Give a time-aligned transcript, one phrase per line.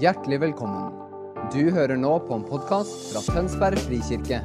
[0.00, 0.94] Hjertelig velkommen.
[1.52, 4.38] Du hører nå på en podkast fra Tønsberg frikirke.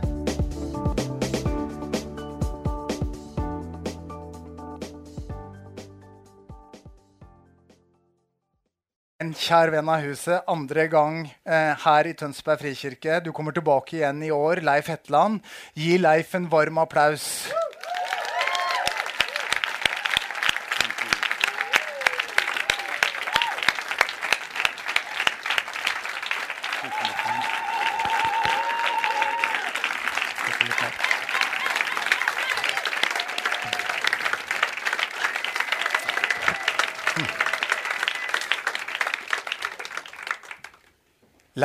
[9.23, 13.21] En kjær venn av huset, andre gang eh, her i Tønsberg frikirke.
[13.23, 15.39] Du kommer tilbake igjen i år, Leif Hetland.
[15.79, 17.47] Gi Leif en varm applaus.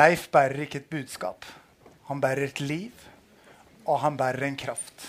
[0.03, 1.45] Leif bærer ikke et budskap.
[2.09, 3.03] Han bærer et liv,
[3.85, 5.05] og han bærer en kraft.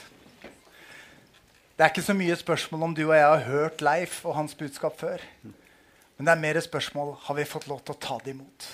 [1.74, 4.54] Det er ikke så mye spørsmål om du og jeg har hørt Leif og hans
[4.54, 5.24] budskap før.
[5.42, 8.68] Men det er mer spørsmål har vi fått lov til å ta det imot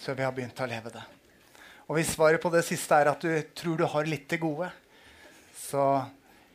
[0.00, 1.04] Så vi har begynt å leve det.
[1.86, 4.72] Og hvis svaret på det siste er at du tror du har litt til gode,
[5.54, 6.02] så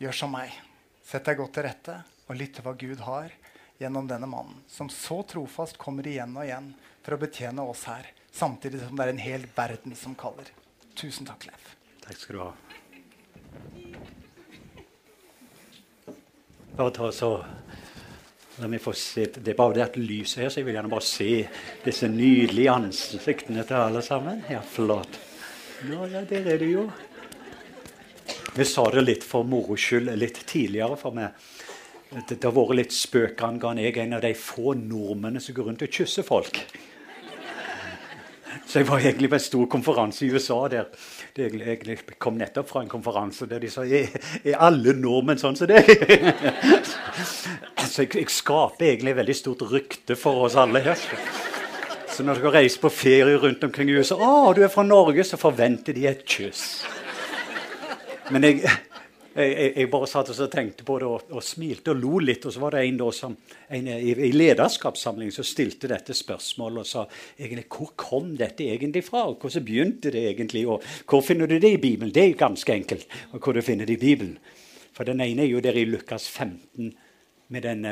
[0.01, 0.51] gjør som meg.
[1.05, 3.31] Sett deg godt til rette og lytt til hva Gud har
[3.79, 6.71] gjennom denne mannen, som så trofast kommer igjen og igjen
[7.05, 10.51] for å betjene oss her samtidig som det er en hel verden som kaller.
[10.95, 11.75] Tusen takk, Leif.
[12.05, 12.51] Takk skal du ha.
[16.75, 17.37] Bare ta så
[18.55, 19.25] La meg få se.
[19.35, 21.27] Det er bare det at lyset her, så jeg vil gjerne bare se
[21.83, 24.45] disse nydelige ansiktene til alle sammen.
[24.47, 25.19] Ja, flott.
[25.89, 26.85] Nå, ja, der er det jo.
[28.55, 31.35] Vi sa det litt for moro skyld litt tidligere for meg.
[32.13, 35.57] Det, det har vært litt spøk angående jeg er en av de få nordmennene som
[35.57, 36.61] går rundt og kysser folk.
[38.65, 40.85] Så jeg var egentlig på en stor konferanse i USA der
[41.37, 45.69] Jeg kom nettopp fra en konferanse der de sa er, er alle nordmenn sånn som
[45.69, 45.89] deg?
[47.91, 50.99] så jeg, jeg, skaper egentlig et veldig stort rykte for oss alle her.
[52.09, 55.23] Så når dere reiser på ferie rundt omkring i USA å, du er fra Norge,
[55.27, 56.85] så forventer de et kyss.
[58.31, 58.63] Men jeg,
[59.35, 62.45] jeg, jeg, bare satt og tenkte på det og, og, smilte og lo litt.
[62.47, 63.35] Og så var det en, som,
[63.67, 67.03] en i, i lederskapssamlingen som stilte dette spørsmålet og sa
[67.35, 69.25] egentlig, hvor kom dette egentlig fra?
[69.27, 70.65] og Hvordan begynte det egentlig?
[70.71, 72.13] Og hvor finner du det i Bibelen?
[72.15, 73.07] Det er jo ganske enkelt.
[73.33, 74.37] og hvor du finner det i Bibelen.
[74.95, 76.93] For den ene er jo der i Lukas 15
[77.51, 77.83] med den,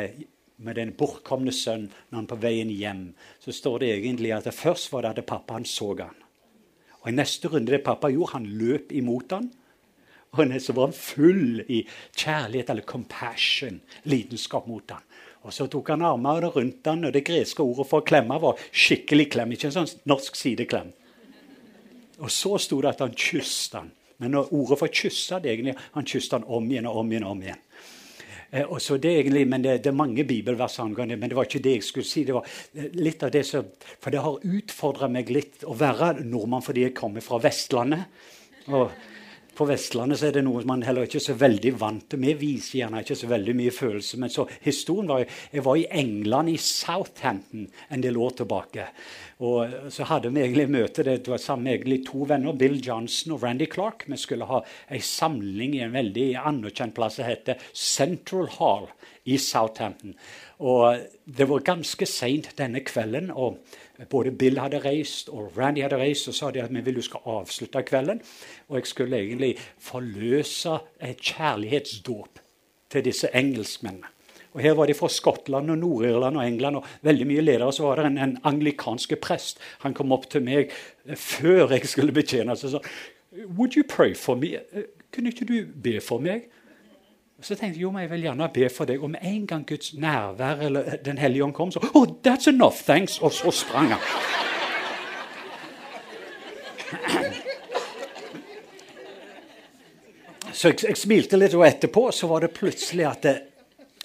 [0.57, 3.03] med den bortkomne sønnen når han er på veien hjem.
[3.43, 6.15] Så står det egentlig at det først var det at pappa han så han.
[7.03, 9.51] Og I neste runde det pappa gjorde, han løp imot han.
[10.33, 11.83] Og så var han full i
[12.17, 13.79] kjærlighet, eller compassion,
[14.09, 15.03] lidenskap mot ham.
[15.43, 18.59] Og Så tok han armene rundt ham, og det greske ordet for å klemme var
[18.71, 19.51] skikkelig klem.
[19.51, 20.93] Ikke en sånn norsk sideklem.
[22.23, 23.91] Og så sto det at han kysset ham.
[24.23, 27.27] Men ordet for kysse det egentlig, han kysset han om igjen og om igjen.
[27.27, 27.61] og om igjen.
[28.53, 31.47] Eh, og så det egentlig, men det, det er mange bibelvers angående men det var
[31.47, 32.23] ikke det jeg skulle si.
[32.23, 32.45] det var
[32.77, 33.65] eh, litt av det som,
[33.99, 38.05] For det har utfordra meg litt å være nordmann fordi jeg kommer fra Vestlandet.
[38.67, 38.91] og
[39.57, 42.21] på Vestlandet så er det noe man heller ikke er så veldig vant til.
[42.23, 44.19] Vi viser gjerne ikke så veldig mye følelse.
[44.21, 48.87] Men så historien var Jeg var i England, i Southampton, en del år tilbake.
[49.43, 51.03] Og så hadde vi egentlig møte.
[51.03, 54.05] Det var sammen egentlig to venner, Bill Johnson og Randy Clark.
[54.07, 58.87] Vi skulle ha ei samling i en veldig anerkjent plass som heter Central Hall
[59.25, 60.15] i Southampton.
[60.63, 63.31] Og det var ganske seint denne kvelden.
[63.31, 63.59] og
[64.09, 67.03] både Bill hadde reist og Randy hadde reist og sa de at vi vil du
[67.05, 68.21] skal avslutte kvelden.
[68.69, 72.41] Og jeg skulle egentlig forløse et kjærlighetsdåp
[72.89, 74.09] til disse engelskmennene.
[74.53, 76.75] Og Her var de fra Skottland og Nord-Irland og England.
[76.75, 77.73] og veldig mye ledere.
[77.73, 79.59] Så var det en, en anglikanske prest.
[79.79, 80.69] Han kom opp til meg
[81.05, 82.79] eh, før jeg skulle betjene og sa
[83.57, 84.59] Would you pray for me?
[84.71, 84.83] Eh,
[85.13, 86.49] kunne ikke du be for meg?
[87.43, 89.01] Så tenkte jeg jo, men jeg vil gjerne be for deg.
[89.03, 92.83] Og med en gang Guds nærvær eller Den hellige ånd kom, så oh, that's enough,
[92.87, 93.19] thanks.
[93.19, 93.99] Og så sprang han.
[100.53, 103.33] Så jeg, jeg, smilte litt, og etterpå så var det plutselig at det,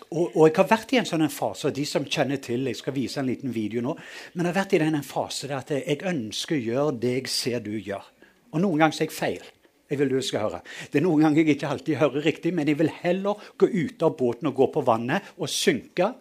[0.09, 2.79] og, og, jeg har vært i en sånn fase, og de som kjenner til Jeg
[2.81, 3.93] skal vise en liten video nå.
[4.33, 7.31] Men jeg har vært i den fase der at jeg ønsker å gjøre det jeg
[7.31, 8.03] ser du gjør.
[8.51, 9.47] Og noen ganger så er jeg feil.
[9.89, 10.63] Jeg vil du skal høre.
[10.93, 14.05] Det er Noen ganger jeg ikke alltid hører riktig, men jeg vil heller gå ut
[14.05, 16.13] av båten og gå på vannet og synke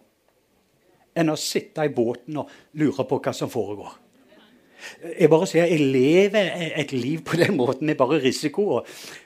[1.18, 3.96] enn å sitte i båten og lure på hva som foregår.
[5.02, 7.90] Jeg bare sier, jeg lever et liv på den måten.
[7.90, 8.84] Er bare risiko.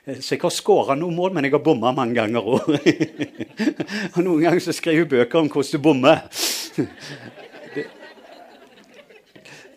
[0.09, 2.71] Så jeg har skåra noen mål, men jeg har bomma mange ganger òg.
[4.15, 6.25] og noen ganger så skriver jeg bøker om hvordan du bommer.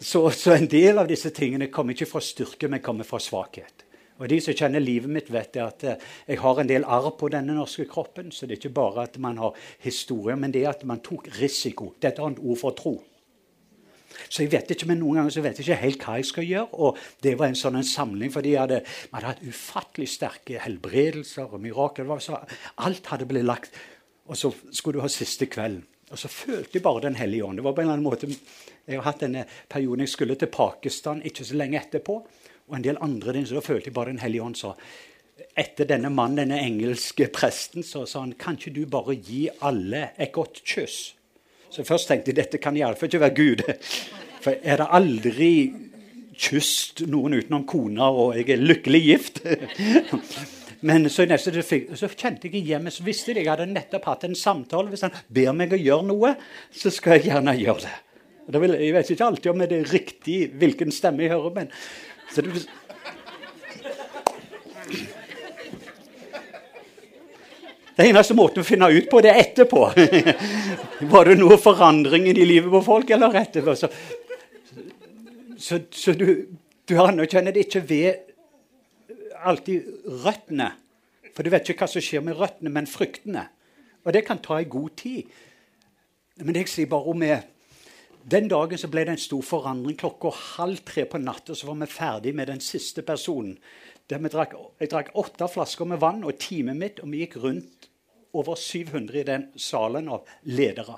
[0.06, 3.85] Så, så, en del av disse tingene kommer ikke fra styrke, men kommer fra svakhet.
[4.16, 7.28] Og De som kjenner livet mitt, vet at eh, jeg har en del arr på
[7.34, 8.32] denne norske kroppen.
[8.32, 11.28] Så det er ikke bare at man har historie, men det er at man tok
[11.42, 11.92] risiko.
[12.00, 12.96] Det er et annet ord for tro.
[14.30, 16.48] Så jeg vet ikke, men noen ganger så vet jeg ikke helt hva jeg skal
[16.48, 16.80] gjøre.
[16.80, 18.80] Og det var en sånn en samling, for de hadde,
[19.12, 22.16] man hadde hatt ufattelig sterke helbredelser og mirakler.
[22.88, 23.76] Alt hadde blitt lagt.
[24.26, 25.84] Og så skulle du ha siste kvelden.
[26.14, 27.58] Og så følte jeg bare Den hellige ånd.
[27.58, 28.28] Det var på en eller annen måte,
[28.88, 32.20] Jeg har hatt denne perioden jeg skulle til Pakistan ikke så lenge etterpå.
[32.70, 34.74] Og en del andre ting, så da følte jeg bare Den hellige ånd sa
[35.56, 40.10] Etter denne mannen, denne engelske presten, så sa han kan ikke du bare gi alle
[40.16, 41.16] et godt kyss?
[41.70, 43.64] Så først tenkte jeg dette kan iallfall ikke være Gud.
[44.44, 45.52] For er det aldri
[46.40, 49.42] kysset noen utenom kona, og jeg er lykkelig gift?
[50.88, 51.64] Men så, neste,
[51.98, 54.92] så kjente jeg hjemme, så visste jeg jeg hadde nettopp hatt en samtale.
[54.92, 56.36] Hvis han ber meg å gjøre noe,
[56.72, 57.96] så skal jeg gjerne gjøre det.
[58.54, 61.72] jeg vet ikke alltid om det er riktig hvilken stemme jeg hører, men
[62.36, 62.66] så det,
[67.96, 69.86] Den eneste måten å finne ut på, det er etterpå.
[71.14, 73.76] Var det noe forandring i livet på folk, eller etterpå?
[73.80, 73.88] Så,
[75.56, 76.28] så, så du,
[76.84, 79.14] du anerkjenner det ikke ved
[79.48, 79.88] alltid
[80.26, 80.74] røttene.
[81.32, 83.48] For du vet ikke hva som skjer med røttene, men fruktene.
[84.04, 85.32] Og det kan ta en god tid.
[86.44, 87.48] Men det jeg sier bare om med
[88.26, 89.98] Den dagen så ble det en stor forandring.
[90.02, 93.60] Klokka halv tre på natta så var vi ferdig med den siste personen.
[94.10, 97.90] Drakk, jeg drakk åtte flasker med vann og teamet mitt, og vi gikk rundt
[98.34, 100.98] over 700 i den salen av ledere.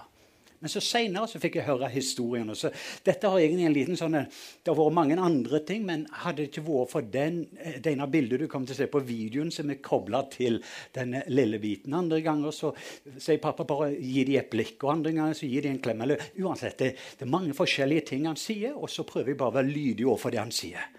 [0.57, 2.49] Men så seinere fikk jeg høre historien.
[2.57, 2.71] Så
[3.05, 4.17] dette har egentlig en liten sånn,
[4.63, 8.07] Det har vært mange andre ting, men hadde det ikke vært for den, det ene
[8.09, 10.61] bildet du kommer til å se på videoen, som er kobla til
[10.95, 12.73] denne lille biten Andre ganger så
[13.17, 16.01] sier pappa bare gi de et blikk, og andre ganger så gir de en klem.
[16.01, 19.53] eller Uansett, det, det er mange forskjellige ting han sier, og så prøver jeg bare
[19.53, 20.89] å være lydig overfor det han sier.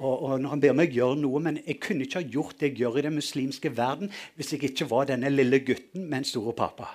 [0.00, 2.70] Og, og, når han ber meg gjøre noe, Men jeg kunne ikke ha gjort det
[2.70, 6.30] jeg gjør i den muslimske verden hvis jeg ikke var denne lille gutten med en
[6.30, 6.94] stor pappa.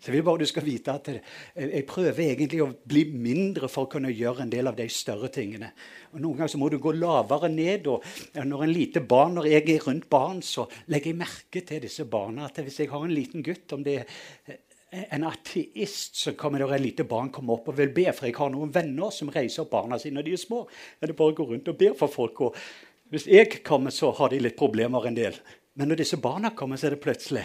[0.00, 1.08] Så jeg vil bare du skal vite at
[1.60, 5.28] jeg prøver egentlig å bli mindre for å kunne gjøre en del av de større
[5.32, 5.68] tingene.
[6.14, 7.90] Og Noen ganger så må du gå lavere ned.
[7.92, 8.06] og
[8.40, 12.08] Når en lite barn, når jeg er rundt barn, så legger jeg merke til disse
[12.08, 12.48] barna.
[12.48, 14.58] at Hvis jeg har en liten gutt, om det er
[14.90, 18.08] en ateist så kommer det et lite barn komme opp og vil be.
[18.16, 20.64] For jeg har noen venner som reiser opp barna sine når de er små.
[20.98, 22.40] Det bare å gå rundt og ber for folk.
[22.48, 22.56] Og
[23.12, 25.36] hvis jeg kommer, så har de litt problemer en del.
[25.76, 27.44] Men når disse barna kommer, så er det plutselig.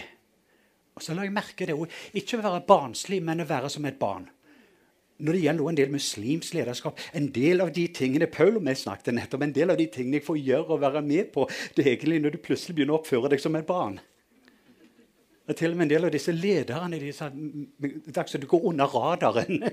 [0.95, 1.75] Og så la jeg merke det.
[2.15, 4.29] Ikke å være barnslig, men å være som et barn.
[5.15, 8.81] Når det gjelder en del muslimsk lederskap, en del av de tingene Paul og jeg
[8.81, 11.45] snakket nettopp, en del av de tingene jeg får gjøre og være med på,
[11.75, 13.95] det er egentlig når du plutselig begynner å oppføre deg som et barn.
[15.45, 18.91] Og til og med en del av disse lederne de sa at du går under
[18.91, 19.63] radaren.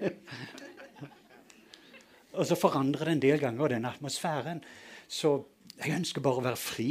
[2.38, 4.62] og så forandrer det en del ganger den atmosfæren.
[5.08, 5.34] Så
[5.78, 6.90] jeg ønsker bare å være fri.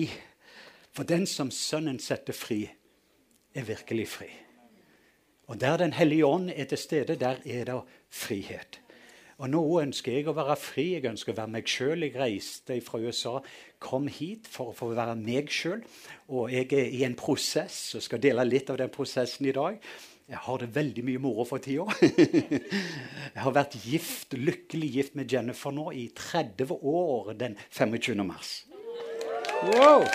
[0.91, 2.65] For den som Sønnen setter fri,
[3.55, 4.29] er virkelig fri.
[5.47, 8.79] Og der Den hellige ånd er til stede, der er det frihet.
[9.41, 10.83] Og nå ønsker jeg å være fri.
[10.93, 12.05] Jeg ønsker å være meg sjøl.
[12.05, 13.39] Jeg reiste fra USA,
[13.81, 15.81] kom hit for, for å være meg sjøl.
[16.29, 19.81] Og jeg er i en prosess og skal dele litt av den prosessen i dag.
[20.31, 21.89] Jeg har det veldig mye moro for tida.
[23.33, 28.21] jeg har vært gift, lykkelig gift med Jennifer nå i 30 år den 25.
[28.23, 28.61] mars.
[29.73, 30.05] Wow!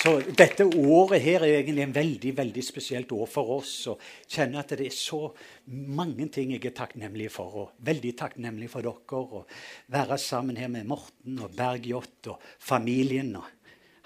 [0.00, 3.74] Så dette året her er egentlig en veldig veldig spesielt år for oss.
[3.92, 5.34] og kjenner at det er så
[5.68, 7.56] mange ting jeg er takknemlig for.
[7.64, 8.96] og Veldig takknemlig for dere.
[9.12, 9.44] og
[9.92, 13.36] Være sammen her med Morten og Bergjot og familien.
[13.36, 13.44] og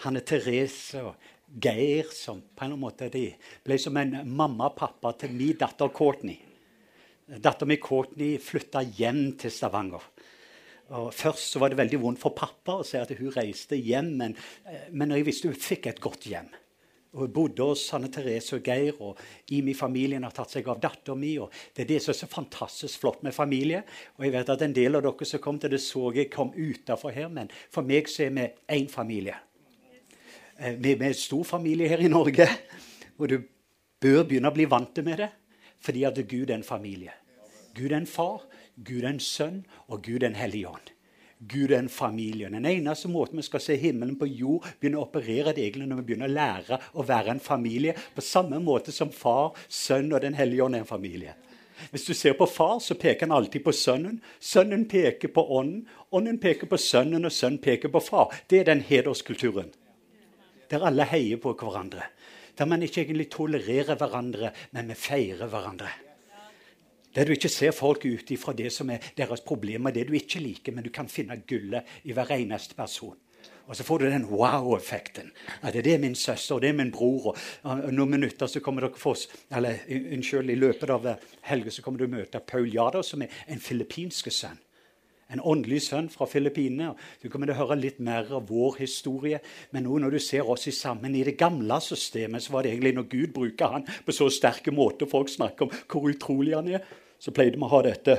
[0.02, 1.14] Hanne Therese og
[1.62, 3.28] Geir, som på en måte de
[3.62, 6.40] ble som en mamma og pappa til min datter Courtney.
[7.28, 10.02] Datteren min Courtney flytta hjem til Stavanger.
[10.92, 14.10] Og Først så var det veldig vondt for pappa å se at hun reiste hjem,
[14.20, 14.36] men,
[14.68, 16.50] eh, men jeg visste hun fikk et godt hjem.
[17.14, 19.18] Og bodde hos Hanne Therese og Geir, og
[19.54, 23.00] Imi-familien har tatt seg av datter min og Det er det som er så fantastisk
[23.00, 23.84] flott med familie.
[24.18, 26.52] Og jeg vet at En del av dere som kom til det, så jeg kom
[26.52, 29.36] utafor her, men for meg så er vi én familie.
[30.58, 32.48] Eh, vi er en stor familie her i Norge,
[33.18, 33.38] og du
[34.00, 35.30] bør begynne å bli vant med det,
[35.80, 37.12] fordi at Gud er en familie.
[37.74, 38.44] Gud er en far,
[38.76, 40.90] Gud en sønn, og Gud en hellig ånd.
[41.38, 42.48] Gud er en familie.
[42.48, 46.06] Den eneste måten vi skal se himmelen på jord, begynne å operere det når vi
[46.08, 50.38] begynner å lære å være en familie, på samme måte som far, sønn og Den
[50.38, 51.34] hellige ånd er en familie.
[51.90, 54.20] Hvis du ser på far, så peker han alltid på sønnen.
[54.40, 58.32] Sønnen peker på ånden, ånden peker på sønnen, og sønnen peker på far.
[58.48, 59.72] Det er den hederskulturen.
[60.70, 62.08] Der alle heier på hverandre.
[62.56, 65.90] Der man ikke egentlig tolererer hverandre, men vi feirer hverandre.
[67.14, 70.42] Der du ikke ser folk ut ifra det som er deres problemer, det du ikke
[70.42, 73.16] liker, men du kan finne gullet i hver eneste person.
[73.66, 75.30] Og så får du den wow-effekten.
[75.62, 77.32] At det er min søster det er min bror.
[77.62, 81.08] Og noen minutter så kommer dere for oss, eller unnskyld, I løpet av
[81.48, 84.60] helga så kommer du møte Paul Jada, som er en filippinsk sønn.
[85.32, 86.92] En åndelig sønn fra Filippinene.
[87.22, 89.40] Du kommer til å høre litt mer av vår historie.
[89.72, 92.92] Men nå når du ser oss sammen i det gamle systemet, så var det egentlig
[92.98, 96.84] når Gud bruker han på så sterke måter, folk snakker om hvor utrolig han er,
[97.18, 98.18] så pleide vi å ha dette.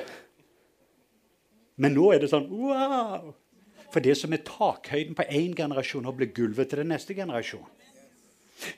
[1.81, 3.33] Men nå er det sånn wow!
[3.93, 7.63] For det som er takhøyden på én generasjon, har blitt gulvet til den neste generasjon.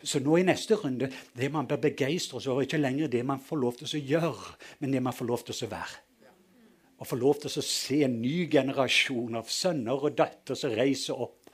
[0.06, 3.42] Så nå i neste runde det man bør begeistre seg over, ikke lenger det man
[3.42, 6.04] får lov til å gjøre, men det man får lov til å være.
[6.98, 11.14] å få lov til å se en ny generasjon av sønner og døtre som reiser
[11.14, 11.47] opp.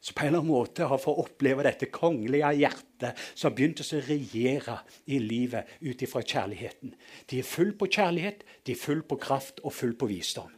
[0.00, 4.04] Så på en eller annen måte har fått oppleve dette kongelige hjertet som begynte begynt
[4.06, 4.76] å regjere
[5.10, 6.94] i livet ut ifra kjærligheten.
[7.26, 10.52] De er full på kjærlighet, de er full på kraft og full på visdom.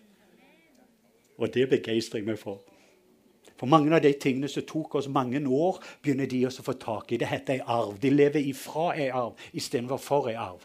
[1.40, 2.60] Og det begeistrer jeg meg for.
[3.56, 6.76] For mange av de tingene som tok oss mange år, begynner de også å få
[6.80, 7.18] tak i.
[7.20, 7.96] Det heter ei arv.
[8.00, 10.64] De lever ifra ei arv istedenfor for ei arv.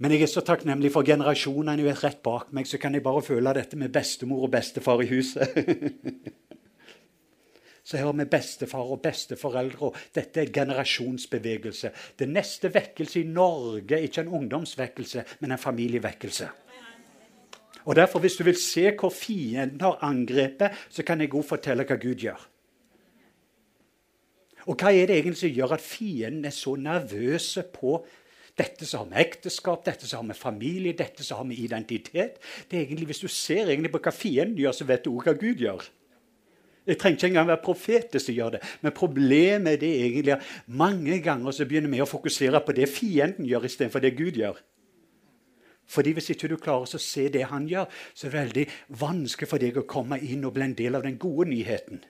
[0.00, 2.68] Men jeg er så takknemlig for generasjonene rett bak meg.
[2.68, 5.52] Så kan jeg bare føle dette med bestemor og bestefar i huset.
[7.90, 11.90] så her har vi bestefar og besteforeldre, og dette er generasjonsbevegelse.
[12.18, 16.48] Det neste vekkelse i Norge ikke en ungdomsvekkelse, men en familievekkelse.
[17.84, 21.84] Og derfor, Hvis du vil se hvor fienden har angrepet, så kan jeg godt fortelle
[21.84, 22.48] hva Gud gjør.
[24.66, 28.04] Og hva er det egentlig som gjør at fienden er så nervøse på
[28.58, 32.38] dette som har med ekteskap, dette som har med familie, dette som har med identitet?
[32.70, 35.32] Det er egentlig, Hvis du ser egentlig på hva fienden gjør, så vet du også
[35.32, 35.90] hva Gud gjør.
[36.90, 38.60] Jeg trenger ikke engang være profet som gjør det.
[38.82, 43.46] Men problemet er egentlig at mange ganger så begynner vi å fokusere på det fienden
[43.46, 44.58] gjør, istedenfor det Gud gjør.
[45.90, 48.66] Fordi Hvis ikke du klarer å se det han gjør, så er det veldig
[49.00, 52.02] vanskelig for deg å komme inn og bli en del av den gode nyheten.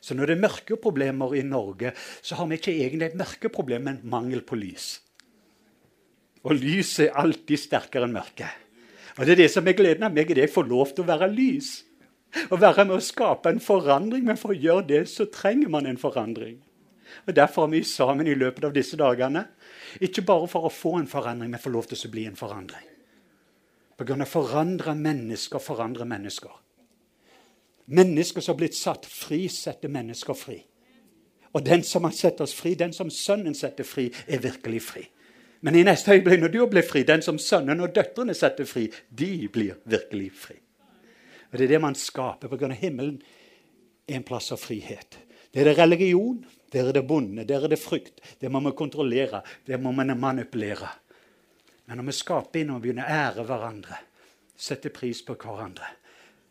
[0.00, 1.92] Så når det er mørke problemer i Norge,
[2.24, 4.94] så har vi ikke egentlig et mørkeproblem, men mangel på lys.
[6.48, 8.48] Og lys er alltid sterkere enn mørke.
[9.18, 11.04] Og Det er det som er gleden av meg, er det jeg får lov til
[11.04, 11.82] å være lys.
[12.50, 14.24] Å være med å skape en forandring.
[14.26, 16.60] Men for å gjøre det, så trenger man en forandring.
[17.26, 19.44] Og Derfor er vi sammen i løpet av disse dagene.
[20.00, 22.86] Ikke bare for å få en forandring, men for lov til å bli en forandring.
[23.98, 26.52] På grunn av å forandre mennesker forandre mennesker.
[27.90, 30.60] Mennesker som har blitt satt fri, setter mennesker fri.
[31.50, 35.08] Og den som har sett oss fri, den som Sønnen setter fri, er virkelig fri.
[35.60, 38.86] Men i neste øyeblikk, når du blir fri, den som sønnen og døtrene setter fri,
[39.10, 40.56] de blir virkelig fri.
[41.50, 42.68] Og Det er det man skaper pga.
[42.68, 43.22] himmelen.
[44.06, 45.18] En plass av frihet.
[45.52, 48.20] Det er det religion, der er det bonde, der er det frykt.
[48.40, 50.88] Det må vi kontrollere, det må vi manipulere.
[51.86, 53.96] Men når vi skaper inn og begynner å ære hverandre,
[54.56, 55.86] sette pris på hverandre,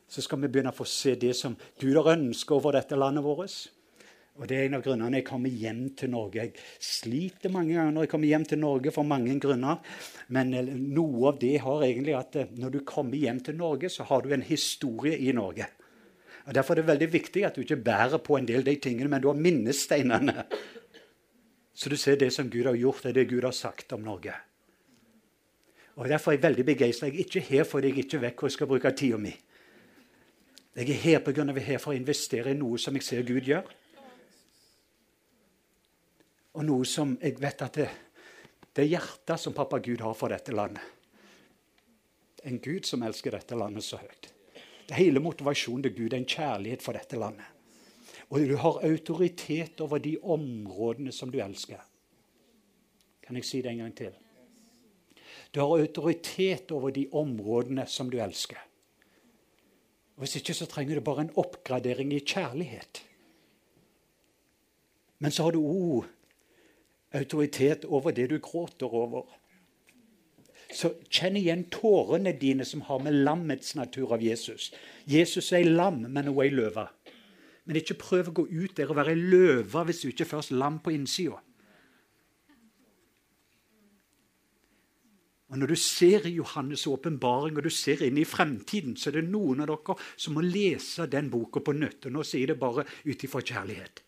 [0.09, 3.23] så skal vi begynne å få se det som Gud har ønsket over dette landet
[3.23, 3.69] vårt.
[4.39, 6.45] Og Det er en av grunnene jeg kommer hjem til Norge.
[6.45, 9.81] Jeg sliter mange ganger når jeg kommer hjem til Norge for mange grunner.
[10.31, 13.91] Men eh, noe av det har egentlig at eh, når du kommer hjem til Norge,
[13.91, 15.67] så har du en historie i Norge.
[16.47, 18.77] Og Derfor er det veldig viktig at du ikke bærer på en del av de
[18.79, 20.45] tingene, men du har minnesteinene.
[21.75, 24.33] Så du ser det som Gud har gjort, og det Gud har sagt om Norge.
[25.99, 27.07] Og Derfor er jeg veldig begeistra.
[27.07, 29.35] Jeg er ikke her fordi jeg ikke vet hvor jeg skal bruke tida mi.
[30.75, 31.43] Jeg er her pga.
[31.43, 33.67] jeg er her for å investere i noe som jeg ser Gud gjør.
[36.59, 37.87] Og noe som jeg vet at det,
[38.75, 40.83] det er hjertet som pappa Gud har for dette landet.
[42.43, 44.27] En Gud som elsker dette landet så høyt.
[44.89, 47.47] Det Hele motivasjonen til Gud er en kjærlighet for dette landet.
[48.29, 51.79] Og du har autoritet over de områdene som du elsker.
[53.23, 54.11] Kan jeg si det en gang til?
[55.55, 58.59] Du har autoritet over de områdene som du elsker.
[60.17, 63.05] Og Hvis ikke så trenger du bare en oppgradering i kjærlighet.
[65.19, 66.18] Men så har du òg
[67.13, 69.27] autoritet over det du gråter over.
[70.69, 74.69] Så kjenn igjen tårene dine som har med lammets natur av Jesus.
[75.09, 76.85] Jesus er ei lam, men hun er ei løve.
[77.65, 80.33] Men ikke prøv å gå ut der og være ei løve hvis du ikke er
[80.35, 81.41] først lam på innsida.
[85.49, 89.31] Og Når du ser Johannes' åpenbaring og du ser inn i fremtiden, så er det
[89.31, 92.05] noen av dere som må lese den boka på nytt.
[92.05, 94.03] Og nå sier det bare ut ifra kjærlighet.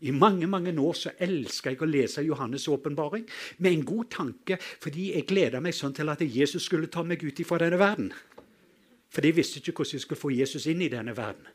[0.00, 3.24] I mange mange år så elsker jeg å lese Johannes' åpenbaring
[3.58, 7.24] med en god tanke, fordi jeg gleda meg sånn til at Jesus skulle ta meg
[7.24, 8.12] ut ifra denne verden.
[9.10, 11.48] For jeg visste ikke hvordan jeg skulle få Jesus inn i denne verden.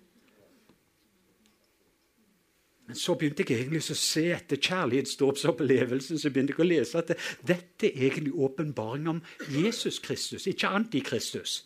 [2.84, 6.20] Men så begynte jeg egentlig å se etter kjærlighetsdåpsopplevelsen.
[6.20, 7.14] Så begynte jeg å lese at
[7.48, 9.22] dette er egentlig åpenbaring om
[9.54, 11.62] Jesus Kristus, ikke Antikristus.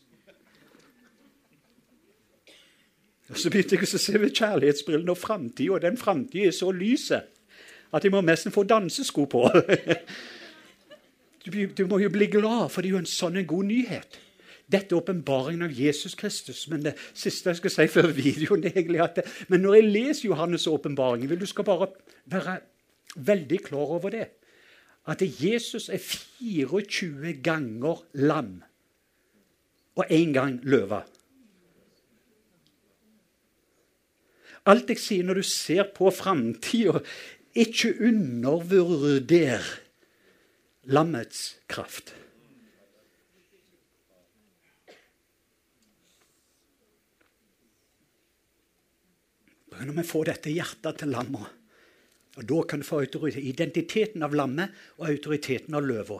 [3.29, 6.71] Og Så begynte jeg å se ved kjærlighetsbrillene og framtida, og den framtida er så
[6.71, 7.33] lyset
[7.93, 9.47] at jeg må nesten få dansesko på.
[11.47, 14.17] Du, du, må jo bli glad, for det er jo en sånn en god nyhet.
[14.67, 16.65] Dette er åpenbaringen av Jesus Kristus.
[16.67, 19.91] Men det siste jeg skal si før videoen er egentlig at det, Men når jeg
[19.93, 21.87] leser Johannes' åpenbaring, vil du skal bare
[22.25, 22.57] være
[23.15, 24.27] veldig klar over det.
[25.07, 28.57] At Jesus er 24 ganger lam
[29.95, 30.99] og én gang løve.
[34.67, 36.99] Alt jeg sier når du ser på framtida,
[37.57, 39.63] ikke undervurder
[40.91, 42.13] lammets kraft.
[49.77, 51.57] Når vi får dette hjertet til lammet,
[52.37, 56.17] og da kan du få identiteten av lammet og autoriteten av løva.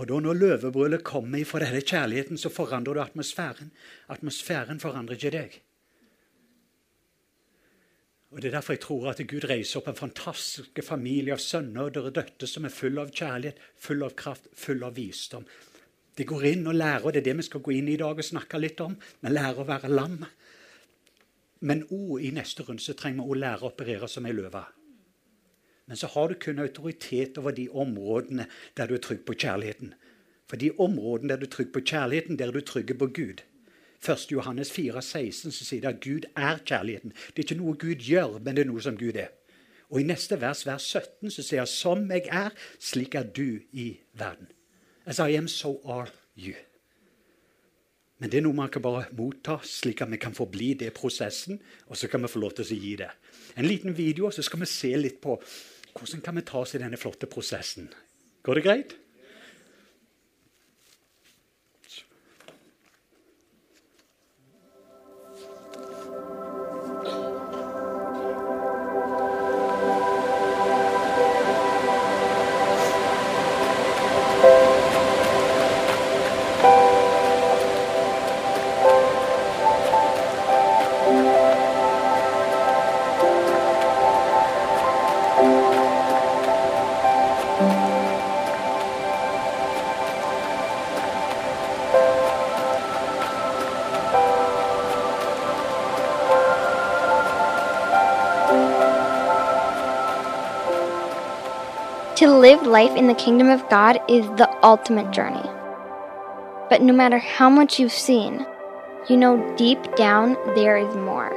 [0.00, 3.70] Og da når løvebrølet kommer fra denne kjærligheten, så forandrer du atmosfæren.
[4.12, 5.58] Atmosfæren forandrer ikke deg.
[8.32, 11.90] Og Det er derfor jeg tror at Gud reiser opp en fantastisk familie av sønner
[11.90, 15.44] og døtre som er full av kjærlighet, full av kraft, full av visdom.
[16.16, 18.16] De går inn og lærer, og det er det vi skal gå inn i dag
[18.16, 18.96] og snakke litt om.
[19.20, 20.22] Vi lærer å være lam.
[21.68, 24.64] Men også i neste runde så trenger vi å lære å operere som ei løve.
[25.86, 29.92] Men så har du kun autoritet over de områdene der du er trygg på kjærligheten.
[30.48, 33.44] For de områdene der du er trygg på kjærligheten, der er du trygg på Gud.
[34.02, 34.32] 1.
[34.32, 37.12] Johannes 4, 16 så sier det at Gud er kjærligheten.
[37.12, 39.30] Det er ikke noe Gud gjør, men det er noe som Gud er.
[39.92, 43.60] Og i neste vers, vers 17, så sier han som jeg er, slik er du
[43.72, 44.48] i verden.
[45.06, 46.54] As I am, so are you.
[48.22, 51.58] Men det er noe man kan bare motta, slik at vi kan forbli det prosessen.
[51.90, 53.10] Og så kan vi få lov til å gi det.
[53.58, 55.36] En liten video, så skal vi se litt på
[55.92, 57.90] hvordan kan vi ta oss i denne flotte prosessen.
[58.46, 58.94] Går det greit?
[102.22, 105.42] To live life in the kingdom of God is the ultimate journey.
[106.70, 108.46] But no matter how much you've seen,
[109.08, 111.32] you know deep down there is more.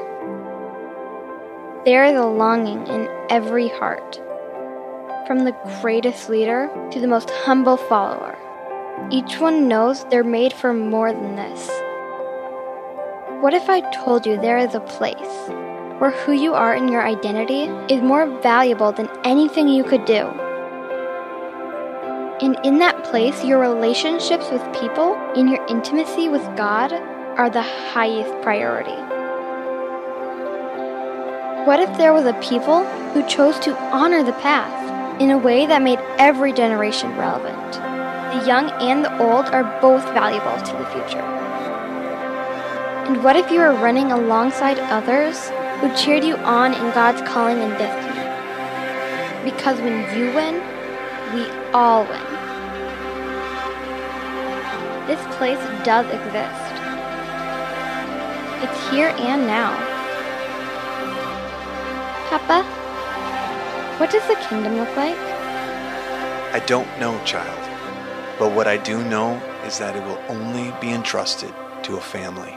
[1.86, 4.22] There is a longing in every heart,
[5.26, 8.38] from the greatest leader to the most humble follower.
[9.10, 11.68] Each one knows they're made for more than this.
[13.42, 15.50] What if I told you there is a place
[15.98, 20.32] where who you are in your identity is more valuable than anything you could do?
[22.46, 27.64] And in that place, your relationships with people and your intimacy with God are the
[27.64, 29.02] highest priority.
[31.66, 35.66] What if there was a people who chose to honor the past in a way
[35.66, 37.72] that made every generation relevant?
[37.74, 41.26] The young and the old are both valuable to the future.
[43.08, 45.50] And what if you were running alongside others
[45.82, 49.50] who cheered you on in God's calling and destiny?
[49.50, 50.62] Because when you win,
[51.34, 52.35] we all win.
[55.08, 56.74] This place does exist.
[58.64, 59.76] It's here and now.
[62.30, 62.64] Papa,
[64.00, 65.16] what does the kingdom look like?
[66.54, 67.60] I don't know, child,
[68.40, 72.56] but what I do know is that it will only be entrusted to a family.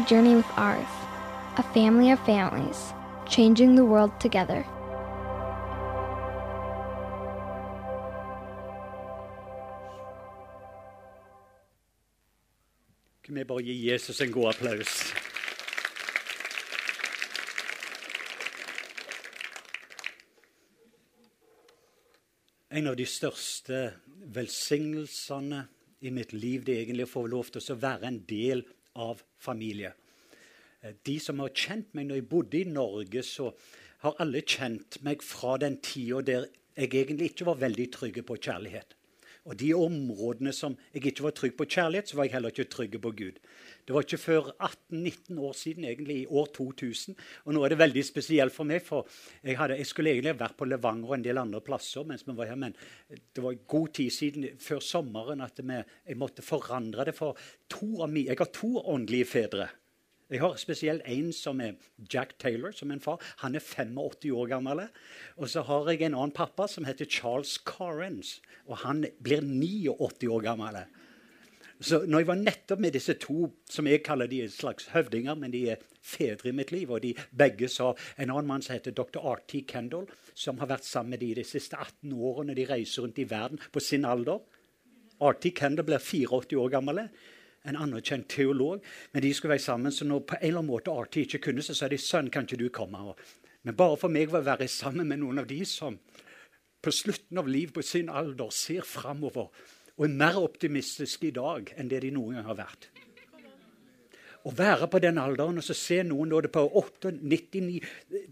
[0.00, 0.88] Your journey with ours,
[1.58, 2.94] a family of families,
[3.28, 4.64] changing the world together.
[13.22, 15.12] Kan vi bare gi Jesus en god applaus?
[22.70, 23.92] En av de største
[24.24, 25.66] velsignelsene
[26.00, 28.79] i mitt liv det er egentlig å få lov til å være en del av
[29.38, 29.92] familie.
[30.82, 33.52] Eh, De som har kjent meg når jeg bodde i Norge, så
[34.00, 38.36] har alle kjent meg fra den tida der jeg egentlig ikke var veldig trygg på
[38.36, 38.94] kjærlighet.
[39.44, 42.70] Og de områdene som jeg ikke var trygg på kjærlighet, så var jeg heller ikke
[42.72, 43.40] trygg på Gud.
[43.90, 47.16] Det var ikke før 18-19 år siden, egentlig i år 2000.
[47.42, 49.08] Og nå er det veldig spesielt for meg, for
[49.42, 52.36] jeg, hadde, jeg skulle egentlig vært på Levanger og en del andre plasser mens vi
[52.38, 52.76] var her, men
[53.10, 57.16] det var god tid siden, før sommeren, at vi, jeg måtte forandre det.
[57.18, 57.34] For
[57.66, 59.66] to av mine jeg har to åndelige fedre.
[60.30, 61.74] Jeg har spesielt en som er
[62.14, 63.18] Jack Taylor, som er en far.
[63.42, 64.86] Han er 85 år gammel.
[65.34, 68.36] Og så har jeg en annen pappa som heter Charles Carrens,
[68.70, 70.84] og han blir 89 år gammel.
[71.80, 75.52] Så når jeg var nettopp med disse to, som jeg kaller de slags høvdinger, men
[75.52, 78.92] de er fedre i mitt liv, og de begge sa En annen mann som heter
[78.92, 79.18] dr.
[79.18, 79.64] R.T.
[79.68, 83.30] Kendall, som har vært sammen med de de siste 18 årene de reiser rundt i
[83.30, 84.40] verden på sin alder.
[85.20, 85.50] R.T.
[85.56, 87.08] Kendall blir 84 år gammel
[87.68, 88.84] en anerkjent teolog.
[89.12, 91.62] Men de skulle være sammen, så når på en eller annen måte Artie ikke kunne,
[91.62, 93.14] så sa de sønn, kan ikke du komme?
[93.62, 95.98] Men bare for meg å være sammen med noen av de som
[96.80, 99.50] på slutten av livet på sin alder ser framover
[100.00, 102.88] og er mer optimistiske i dag enn det de noen gang har vært.
[104.48, 107.80] Å være på den alderen og så se noen da det på 8, 99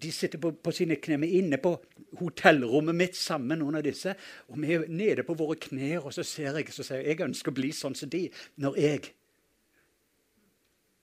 [0.01, 1.19] De sitter på, på sine kne.
[1.21, 1.75] Vi er inne på
[2.17, 4.15] hotellrommet mitt sammen med noen av disse.
[4.49, 7.29] Og vi er nede på våre knær, og så ser jeg så sier jeg, jeg
[7.29, 8.25] ønsker å bli sånn som de
[8.57, 9.11] når jeg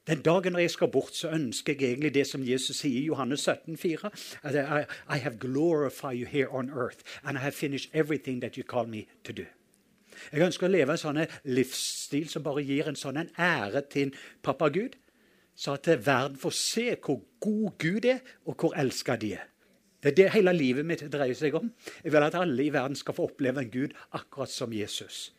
[0.06, 3.08] den dagen når jeg skal bort, så ønsker jeg egentlig det som Jesus sier i
[3.08, 4.12] Johannes 17, 4.
[4.46, 8.64] I, I have glorified you here on earth, and I have finished everything that you
[8.64, 9.46] call me to do.
[10.32, 14.14] Jeg ønsker å leve en sånn livsstil som bare gir en sånn en ære til
[14.46, 14.96] pappa Gud,
[15.56, 19.46] så at verden får se hvor god Gud er, og hvor elska de er.
[20.04, 21.72] Det er det hele livet mitt dreier seg om.
[22.04, 25.32] Jeg vil at alle i verden skal få oppleve en Gud akkurat som Jesus.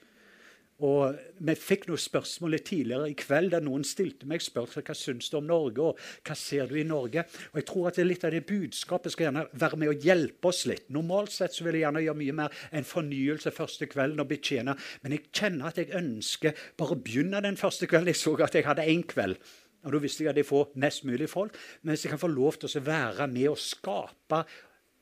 [0.84, 5.30] Og Vi fikk noen spørsmål tidligere i kveld der noen stilte meg spørsmål hva syns
[5.32, 7.24] du om Norge og hva ser du i Norge.
[7.52, 10.66] Og jeg tror at Litt av det budskapet skal gjerne være med å hjelpe oss
[10.68, 10.84] litt.
[10.92, 14.76] Normalt sett så vil jeg gjerne gjøre mye mer enn fornyelse første kvelden og betjene.
[15.02, 18.12] Men jeg kjenner at jeg ønsker bare å begynne den første kvelden.
[18.12, 19.40] Jeg så at jeg hadde én kveld.
[19.86, 21.56] Og Da visste jeg at jeg får mest mulig folk.
[21.82, 24.44] Men hvis jeg kan få lov til å være med og skape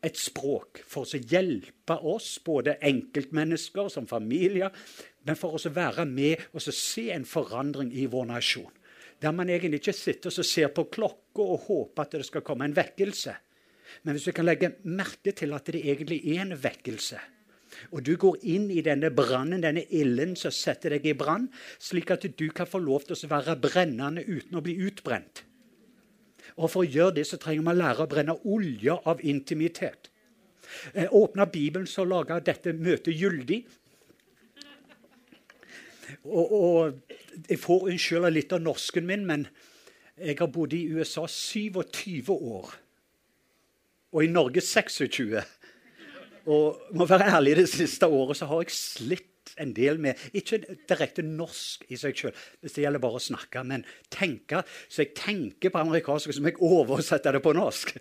[0.05, 4.73] et språk for å hjelpe oss, både enkeltmennesker som familier,
[5.25, 8.73] men for å være med og se en forandring i vår nasjon.
[9.21, 12.67] Der man egentlig ikke sitter og ser på klokka og håper at det skal komme
[12.69, 13.37] en vekkelse.
[14.05, 17.21] Men hvis vi kan legge merke til at det egentlig er en vekkelse,
[17.91, 21.49] og du går inn i denne brannen, denne ilden som setter deg i brann,
[21.83, 25.43] slik at du kan få lov til å være brennende uten å bli utbrent.
[26.55, 30.11] Og For å gjøre det så trenger man lære å brenne olje av intimitet.
[30.95, 33.65] Jeg åpna Bibelen, så laga dette møtet gyldig.
[36.25, 37.01] Og, og,
[37.49, 39.49] Jeg får unnskylda litt av norsken min, men
[40.15, 42.71] jeg har bodd i USA 27 år.
[44.15, 45.35] Og i Norge 26.
[46.47, 50.61] Og må være ærlig, det siste året så har jeg slitt en del med Ikke
[50.89, 54.65] direkte norsk i seg sjøl, hvis det gjelder bare å snakke, men tenke.
[54.89, 57.97] Så jeg tenker på amerikansk som jeg oversetter det på norsk.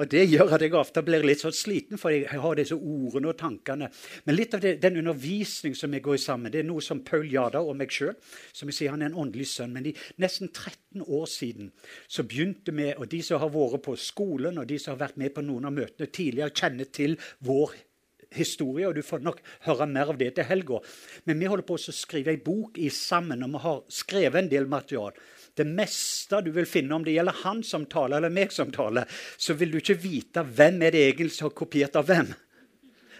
[0.00, 3.28] Og Det gjør at jeg ofte blir litt sånn sliten, for jeg har disse ordene
[3.28, 3.90] og tankene.
[4.24, 7.28] Men litt av det, den undervisning som jeg går sammen det er noe som Paul
[7.28, 8.14] Jada og meg sjøl.
[8.56, 9.74] Som jeg sier, han er en åndelig sønn.
[9.76, 11.68] Men i nesten 13 år siden
[12.08, 15.20] så begynte vi, og de som har vært på skolen, og de som har vært
[15.20, 17.91] med på noen av møtene tidligere, kjenner til vår historie,
[18.32, 20.80] og du får nok høre mer av det til helga.
[21.24, 24.52] Men vi holder på å skrive ei bok i sammen, og vi har skrevet en
[24.52, 25.12] del material.
[25.54, 29.04] Det meste du vil finne, om det gjelder han som taler eller meg som taler,
[29.36, 32.32] så vil du ikke vite hvem er det egentlig som har kopiert av hvem.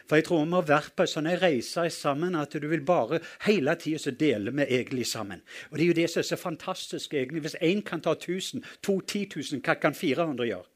[0.09, 3.21] For jeg tror vi har vært på en sånn reise sammen at du vil bare
[3.47, 5.45] hele tida dele med egentlig sammen.
[5.71, 7.15] Og det er jo det som er så fantastisk.
[7.15, 7.43] egentlig.
[7.47, 10.72] Hvis én kan ta 1000, to 10 000, hva kan 400 gjøre?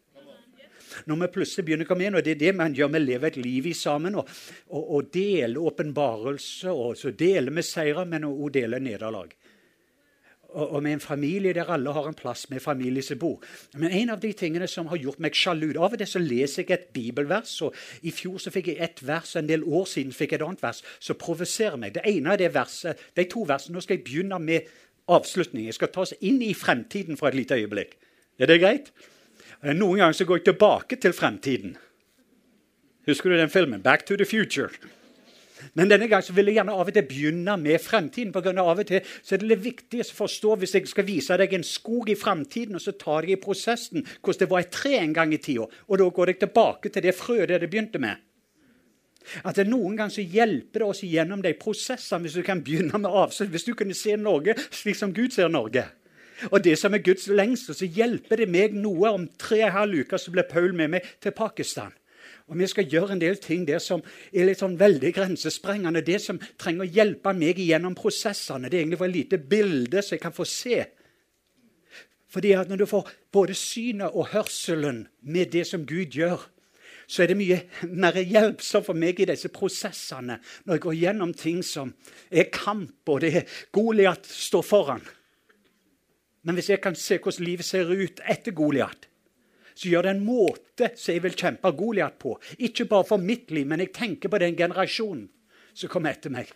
[1.06, 3.32] Når vi plutselig begynner å komme inn, og det er det man gjør, vi lever
[3.32, 4.30] et liv i sammen, og,
[4.70, 9.37] og, og deler åpenbarelse, og så deler vi seire, men også deler nederlag
[10.56, 13.42] og, og med en familie der alle har en plass med familie som bor.
[13.74, 16.64] Men en av de tingene som har gjort meg sjalu Av og til så leser
[16.64, 17.52] jeg et bibelvers.
[17.62, 20.40] og I fjor så fikk jeg ett vers, og en del år siden fikk jeg
[20.40, 21.94] et annet vers som provoserer meg.
[21.94, 23.76] Det ene er det verset, de to versene.
[23.76, 24.72] Nå skal jeg begynne med
[25.09, 25.66] avslutning.
[25.66, 27.96] Jeg skal ta oss inn i fremtiden for et lite øyeblikk.
[28.38, 28.92] Er det greit?
[29.66, 31.74] Eh, noen ganger så går jeg tilbake til fremtiden.
[33.07, 33.83] Husker du den filmen?
[33.83, 34.70] 'Back to the Future'.
[35.74, 38.33] Men denne gangen vil jeg gjerne av og til begynne med fremtiden.
[38.33, 41.37] For av og til så er det litt viktig å forstå hvis jeg skal vise
[41.37, 44.70] deg en skog i fremtiden, og så tar jeg i prosessen hvordan det var et
[44.70, 45.66] tre en gang i tida.
[45.88, 48.16] Og da går jeg tilbake til det frøet det begynte med.
[49.44, 52.98] At det Noen ganger så hjelper det oss gjennom de prosessene hvis du kan begynne
[52.98, 53.50] med avslutt.
[53.50, 55.88] Hvis du kunne se Norge slik som Gud ser Norge.
[56.51, 59.12] Og det som er Guds lengsel, så hjelper det meg noe.
[59.12, 61.94] Om tre og en halv uke så blir Paul med meg til Pakistan.
[62.46, 66.05] Og Vi skal gjøre en del ting der som er litt sånn veldig grensesprengende.
[66.07, 70.03] Det som trenger å hjelpe meg gjennom prosessene, det er egentlig for et lite bilde
[70.03, 70.85] så jeg kan få se.
[72.31, 76.38] Fordi at Når du får både synet og hørselen med det som Gud gjør,
[77.09, 81.35] så er det mye mer hjelpsomt for meg i disse prosessene når jeg går gjennom
[81.35, 81.94] ting som
[82.31, 85.03] er kamp, og det er Goliat står foran.
[86.46, 89.09] Men hvis jeg kan se hvordan livet ser ut etter Goliat,
[89.76, 92.37] så gjør det en måte som jeg vil kjempe Goliat på.
[92.64, 95.26] Ikke bare for mitt liv, men jeg tenker på den generasjonen
[95.76, 96.52] som kommer etter meg.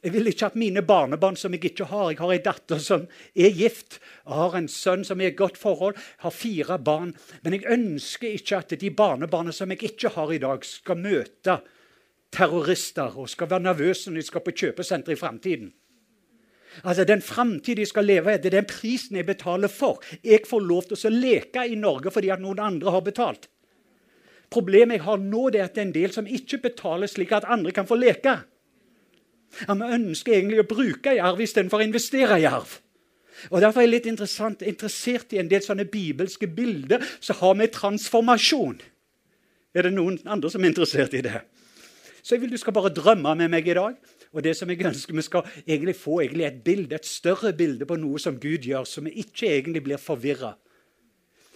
[0.00, 3.02] Jeg vil ikke at mine barnebarn som jeg ikke har Jeg har en datter som
[3.36, 3.98] er gift.
[4.24, 5.98] Jeg har en sønn som er i godt forhold.
[5.98, 7.12] Jeg har fire barn.
[7.42, 11.58] Men jeg ønsker ikke at de barnebarna som jeg ikke har i dag, skal møte
[12.32, 15.72] terrorister og skal være nervøse når de skal på kjøpesenter i framtiden.
[16.84, 20.02] Altså, Den framtid jeg skal leve etter, den prisen jeg betaler for.
[20.24, 23.48] Jeg får lov til å leke i Norge fordi at noen andre har betalt.
[24.50, 27.32] Problemet jeg har nå, det er at det er en del som ikke betaler slik
[27.32, 28.40] at andre kan få leke.
[29.66, 32.78] Ja, Vi ønsker egentlig å bruke i arv istedenfor å investere i arv.
[33.50, 37.72] Og Derfor er jeg litt interessert i en del sånne bibelske bilder som har med
[37.72, 38.80] transformasjon.
[39.74, 41.40] Er det noen andre som er interessert i det?
[42.22, 43.94] Så jeg vil du skal bare drømme med meg i dag.
[44.30, 47.86] Og det som jeg ønsker Vi skal egentlig få egentlig et bilde, et større bilde
[47.86, 50.54] på noe som Gud gjør, så vi ikke egentlig blir forvirra.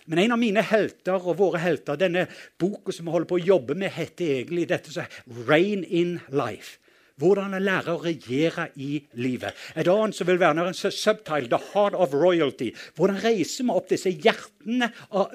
[0.06, 2.26] Men en av mine helter og våre helter, denne
[2.60, 5.04] boka som vi holder på å jobbe med, heter egentlig dette som
[5.48, 6.78] 'Rain in Life'.
[7.16, 9.54] Hvordan å lære å regjere i livet.
[9.76, 12.74] Et annet som vil være en subtitle, 'The Heart of Royalty'.
[12.96, 14.90] Hvordan reiser vi opp disse hjertene,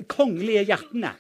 [0.08, 1.15] kongelige hjertene?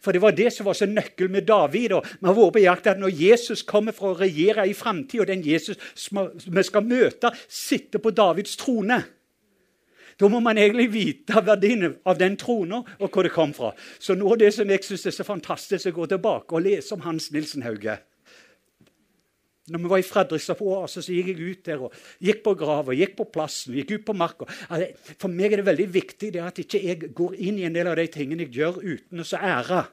[0.00, 1.92] For det var det som var så nøkkel med David.
[1.92, 5.24] og vi har vært på jakt at Når Jesus kommer for å regjere i framtida,
[5.24, 5.76] den Jesus
[6.46, 9.02] vi skal møte, sitter på Davids trone
[10.20, 13.72] Da må man egentlig vite verdien av den trona og hvor det kom fra.
[13.98, 17.00] Så av det som jeg syns er så fantastisk, å gå tilbake og lese om
[17.00, 17.98] Hans Nilsen Hauge.
[19.70, 22.56] Når vi var i Fredrikstad på Oase, så gikk jeg ut der og gikk på
[22.58, 24.48] grava, gikk på plassen, gikk ut på marka.
[25.14, 27.90] For meg er det veldig viktig det at ikke jeg går inn i en del
[27.92, 29.84] av de tingene jeg gjør uten å ære.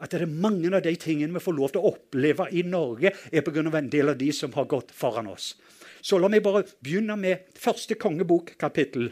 [0.00, 3.14] At det er mange av de tingene vi får lov til å oppleve i Norge,
[3.32, 3.64] er pga.
[3.64, 5.54] en del av de som har gått foran oss.
[6.02, 9.10] Så la meg bare begynne med første kongebok, kapittel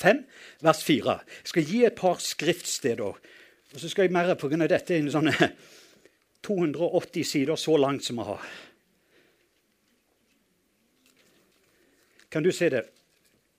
[0.00, 0.24] 5,
[0.64, 1.20] vers 4.
[1.44, 3.20] Jeg skal gi et par skriftsteder.
[3.72, 4.66] Og så skal jeg mer pga.
[4.68, 5.32] dette en sånn
[6.42, 8.46] 280 sider så langt som vi har.
[12.32, 12.86] Kan du se det?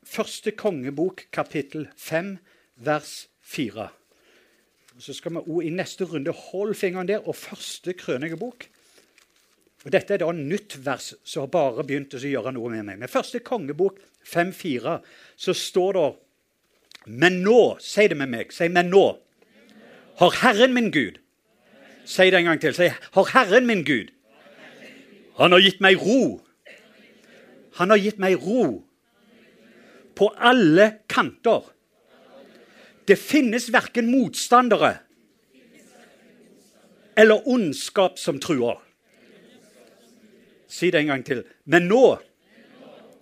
[0.04, 2.38] Første kongebok, kapittel 5,
[2.76, 3.88] vers 4.
[5.00, 7.28] Så skal vi i neste runde holde fingeren der.
[7.28, 8.68] Og første krønikebok.
[9.84, 13.00] Og Dette er da nytt vers som har bare begynt å gjøre noe med meg.
[13.02, 15.00] Men første kongebok 5.4
[15.36, 16.12] så står det
[17.06, 19.04] Men nå, si det med meg, si men nå,
[20.22, 21.20] har Herren min Gud
[22.06, 22.74] Si det en gang til.
[22.76, 24.12] Si, har Herren min Gud
[25.40, 26.44] Han har gitt meg ro.
[27.80, 28.84] Han har gitt meg ro
[30.14, 31.64] på alle kanter.
[33.08, 35.00] Det finnes verken motstandere
[37.18, 38.78] eller ondskap som truer.
[40.70, 41.44] Si det en gang til.
[41.66, 42.04] Men nå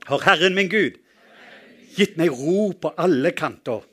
[0.07, 0.99] har Herren min Gud
[1.95, 3.83] gitt meg ro på alle kanter.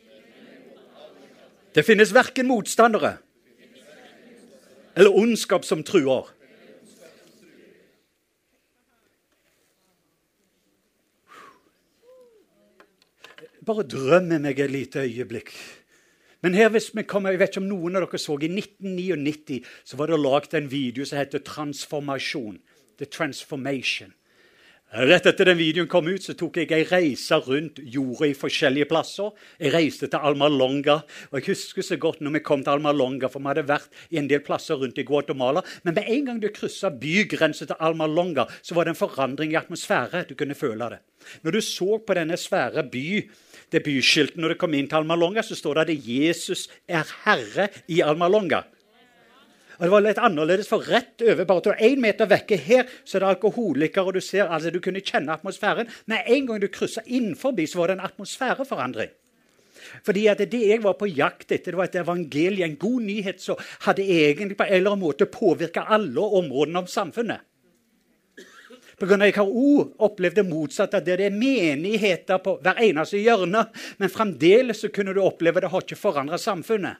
[1.74, 3.18] Det finnes verken motstandere
[4.98, 6.26] eller ondskap som truer.
[13.68, 15.52] Bare drømmer meg et lite øyeblikk.
[16.42, 19.58] Men her hvis vi kommer, jeg vet ikke om noen av dere så I 1999
[19.84, 22.58] så var det laget en video som heter 'Transformasjon'.
[22.98, 24.14] The Transformation.
[24.88, 28.86] Rett etter den videoen kom ut, så tok jeg ei reise rundt jorda i forskjellige
[28.88, 29.34] plasser.
[29.60, 31.02] Jeg reiste til Almalonga.
[31.28, 34.16] og Jeg husker så godt når vi kom til Almalonga, for vi hadde vært i
[34.16, 35.60] en del plasser rundt i Guatemala.
[35.84, 39.60] Men med en gang du kryssa bygrensa til Almalonga, så var det en forandring i
[39.60, 40.24] atmosfære.
[40.24, 41.02] Du kunne føle det.
[41.44, 43.28] Når du så på denne svære by,
[43.68, 47.68] det byskiltet når du kom inn til Almalonga, så står det at Jesus er herre
[47.92, 48.64] i Almalonga.
[49.78, 53.16] Og Det var litt annerledes, for rett over bare til én meter vekke her så
[53.18, 54.06] er det alkoholikere.
[54.06, 55.88] og Du ser, altså du kunne kjenne atmosfæren.
[56.06, 59.10] Men en gang du kryssa innenfor, så var det en atmosfæreforandring.
[60.02, 63.40] Fordi at Det jeg var på jakt etter, det var et evangelie, en god nyhet
[63.40, 67.40] som hadde egentlig på en eller annen måte påvirka alle områdene av samfunnet.
[68.98, 69.16] Pga.
[69.24, 71.00] jeg har òg opplevd det motsatte.
[71.00, 73.68] Det er menigheter på hver eneste hjørne.
[73.98, 76.98] Men fremdeles kunne du oppleve det har ikke forandra samfunnet.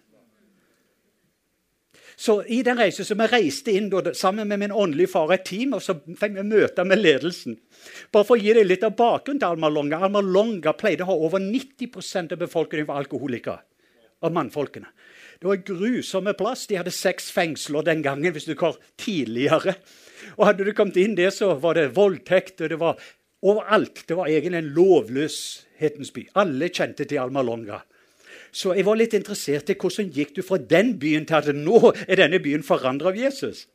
[2.18, 5.76] Så i den reisen så vi reiste inn sammen med min åndelige far et team,
[5.76, 7.54] og så fikk vi møte med ledelsen.
[8.10, 10.00] Bare for å gi deg litt av bakgrunnen til Alma Longa.
[10.02, 13.62] Alma Longa pleide å ha over 90% av befolkningen var alkoholikere.
[14.26, 14.90] Av mannfolkene.
[15.38, 16.66] Det var grusomme plass.
[16.66, 19.76] De hadde seks fengsler den gangen, hvis du går tidligere.
[20.34, 22.60] Og hadde du kommet inn der, så var det voldtekt.
[22.60, 22.98] og det var
[23.46, 24.02] Overalt.
[24.08, 26.24] Det var egentlig en lovløshetens by.
[26.42, 27.78] Alle kjente til Alma Longa.
[28.52, 31.92] Så jeg var litt interessert i hvordan gikk du fra den byen til at nå
[32.06, 33.66] er denne byen forandra av Jesus.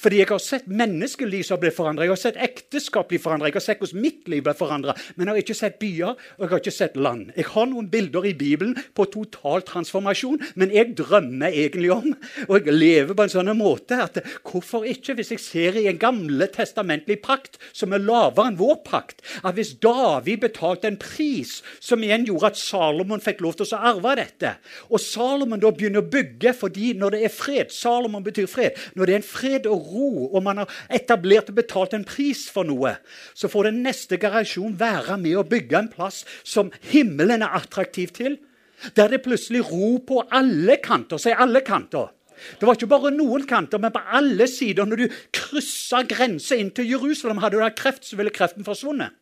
[0.00, 3.58] Fordi jeg har sett menneskeliv som ble forandra, jeg har sett ekteskap bli forandra, jeg
[3.58, 6.52] har sett hvordan mitt liv ble forandra, men jeg har ikke sett byer og jeg
[6.52, 7.32] har ikke sett land.
[7.36, 12.10] Jeg har noen bilder i Bibelen på total transformasjon, men jeg drømmer egentlig om,
[12.48, 16.00] og jeg lever på en sånn måte, at hvorfor ikke, hvis jeg ser i en
[16.00, 21.58] gamle testamentlig pakt som er lavere enn vår pakt, at hvis David betalte en pris
[21.82, 24.56] som igjen gjorde at Salomon fikk lov til å arve dette,
[24.88, 28.78] og Salomon da begynner å bygge fordi når det er fred Salomon betyr fred.
[28.94, 32.46] Når det er en fred og ro, og man har etablert og betalt en pris
[32.52, 32.96] for noe,
[33.34, 38.14] så får den neste generasjon være med å bygge en plass som himmelen er attraktiv
[38.16, 38.38] til.
[38.96, 41.20] Der det plutselig ro på alle kanter.
[41.20, 42.10] Si alle kanter.
[42.58, 44.86] Det var ikke bare noen kanter, men på alle sider.
[44.88, 49.14] Når du kryssa grensa inn til Jerusalem, hadde du hatt kreft, så ville kreften forsvunnet.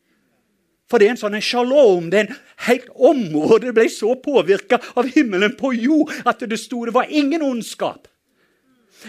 [0.91, 2.11] For det er en sånn en shalom.
[2.13, 6.59] Det er en helt område det ble så påvirka av himmelen på jord at det
[6.61, 8.11] sto det var ingen ondskap.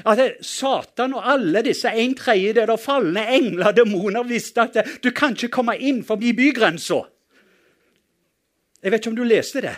[0.01, 5.11] At Satan og alle disse en tredjedel av falne engler og demoner visste at du
[5.15, 7.03] kan ikke komme inn forbi bygrensa.
[8.83, 9.75] Jeg vet ikke om du leste det,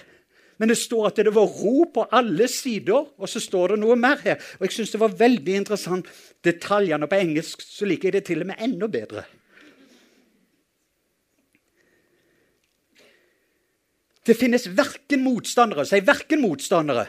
[0.57, 3.09] men det står at det var ro på alle sider.
[3.19, 4.39] Og så står det noe mer her.
[4.57, 6.07] Og jeg syns det var veldig interessant.
[6.45, 9.25] Detaljene på engelsk så liker jeg det til og med enda bedre.
[14.25, 17.05] Det finnes verken motstandere, sier verken motstandere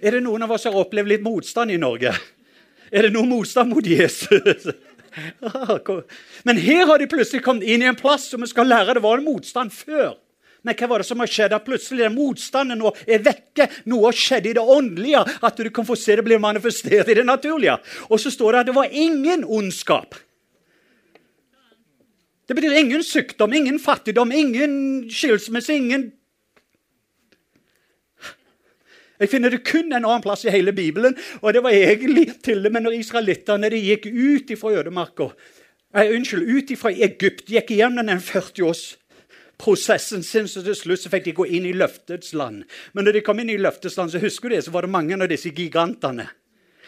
[0.00, 2.14] er det noen av oss som har opplevd litt motstand i Norge?
[2.94, 4.68] Er det noe motstand mot Jesus?
[6.46, 9.04] Men her har de plutselig kommet inn i en plass som vi skal lære det
[9.04, 10.14] var en motstand før.
[10.64, 11.52] Men hva var det som har skjedd?
[11.52, 13.68] At plutselig den motstanden nå er vekke.
[13.90, 15.20] Noe har skjedd i det åndelige.
[15.44, 17.76] At du kan få se det blir manifestert i det naturlige.
[18.08, 20.16] Og så står det at det var ingen ondskap.
[22.48, 24.72] Det betyr ingen sykdom, ingen fattigdom, ingen
[25.12, 26.10] skilsmisse, ingen
[29.20, 31.14] jeg finner det kun en annen plass i hele Bibelen.
[31.42, 35.30] Og det var egentlig til og med når israelittene gikk ut fra ødemarka
[35.94, 41.24] eh, Unnskyld, ut fra Egypt, gikk igjennom den 40-årsprosessen sin, så til slutt så fikk
[41.28, 42.64] de gå inn i løftets land.
[42.92, 44.94] Men når de kom inn i løftets land, så husker du det, så var det
[44.96, 46.26] mange av disse gigantene.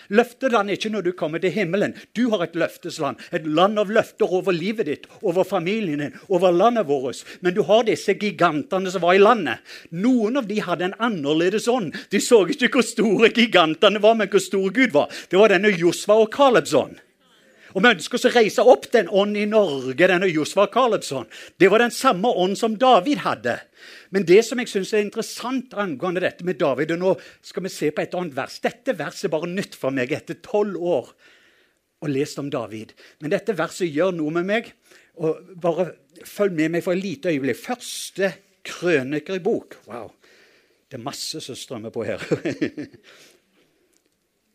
[0.08, 1.94] Løfteland er ikke når du kommer til himmelen.
[2.16, 3.20] Du har et løftesland.
[3.32, 7.24] Et land av løfter over livet ditt, over familien din, over landet vårt.
[7.40, 9.64] Men du har disse gigantene som var i landet.
[9.90, 11.94] Noen av de hadde en annerledes ånd.
[12.10, 15.10] De så ikke hvor store gigantene var, men hvor stor Gud var.
[15.30, 17.02] Det var denne Josva og Kalebs ånd.
[17.76, 21.28] Og Vi ønsker å reise opp den ånd i Norge, denne Josva Kalebs ånd.
[21.60, 23.58] Det var den samme ånd som David hadde.
[24.14, 27.12] Men det som jeg synes er interessant angående dette med David og Nå
[27.44, 28.58] skal vi se på et annet vers.
[28.62, 31.12] Dette verset er bare nytt for meg etter tolv år
[32.04, 32.92] å lese om David.
[33.22, 34.72] Men dette verset gjør noe med meg.
[35.22, 35.92] og Bare
[36.28, 37.62] følg med meg for et lite øyeblikk.
[37.62, 38.34] Første
[38.66, 39.78] krøniker i bok.
[39.88, 40.12] Wow.
[40.86, 42.22] Det er masse som strømmer på her.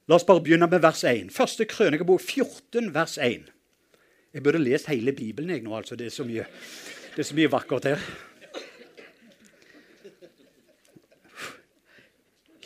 [0.09, 1.29] La oss bare begynne med vers 1.
[1.31, 3.51] Første krønikebok 14, vers 1.
[4.31, 5.75] Jeg burde lest hele Bibelen jeg nå.
[5.75, 5.95] altså.
[5.95, 6.45] Det er så mye,
[7.15, 8.03] det er så mye vakkert her.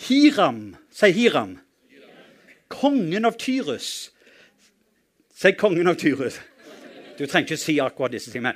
[0.05, 1.57] Hiram, sier Hiram.
[2.67, 4.11] Kongen av Tyrus.
[5.35, 6.39] Sier kongen av Tyrus.
[7.15, 8.55] Du trenger ikke si akkurat disse tingene.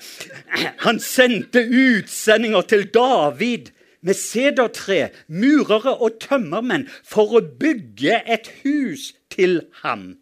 [0.84, 3.72] Han sendte utsendinger til David
[4.02, 10.14] med sedertre, murere og tømmermenn for å bygge et hus til ham.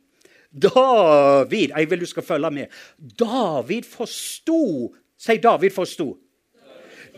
[0.57, 2.78] David Jeg vil du skal følge med.
[2.97, 6.13] David forsto sier David forsto.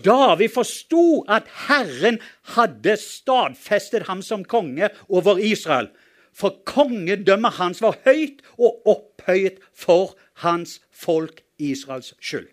[0.06, 2.20] David forsto at Herren
[2.56, 5.89] hadde stadfestet ham som konge over Israel.
[6.34, 12.47] For kongedømmet hans var høyt og opphøyet for hans folk Israels skyld.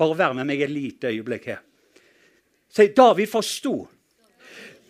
[0.00, 1.64] Bare vær med meg et lite øyeblikk her.
[2.70, 3.88] Så David forsto.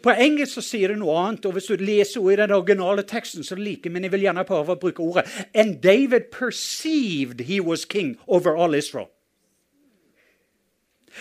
[0.00, 3.02] På engelsk så sier det noe annet, og hvis du leser ordet i den originale
[3.04, 7.60] teksten, så like, men jeg vil gjerne prøve å bruke ordet And David perceived he
[7.60, 9.10] was king over all Israel.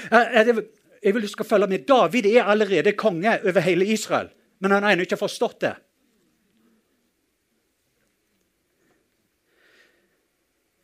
[0.09, 1.85] Jeg vil du skal følge med.
[1.87, 4.27] David er allerede konge over hele Israel,
[4.59, 5.75] men han har ennå ikke forstått det.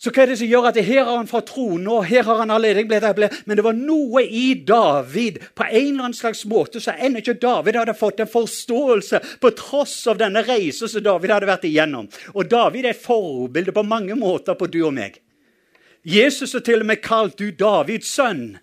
[0.06, 2.44] Så hva er det som gjør at her har han fått tronen, og her har
[2.44, 3.30] han allerede?
[3.50, 7.40] Men det var noe i David på en eller annen slags måte så ennå ikke
[7.42, 12.06] David hadde fått en forståelse på tross av denne reisen som David hadde vært igjennom.
[12.36, 15.18] Og David er et forbilde på mange måter på du og meg.
[16.06, 18.60] Jesus er til og med kalt du Davids sønn.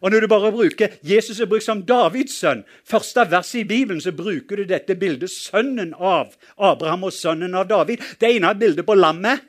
[0.00, 4.00] Og når du bare bruker Jesus er brukt som Davids sønn, første vers i Bibelen,
[4.00, 8.00] så bruker du dette bildet sønnen av Abraham og sønnen av David.
[8.20, 9.46] Det ene er bildet på lammet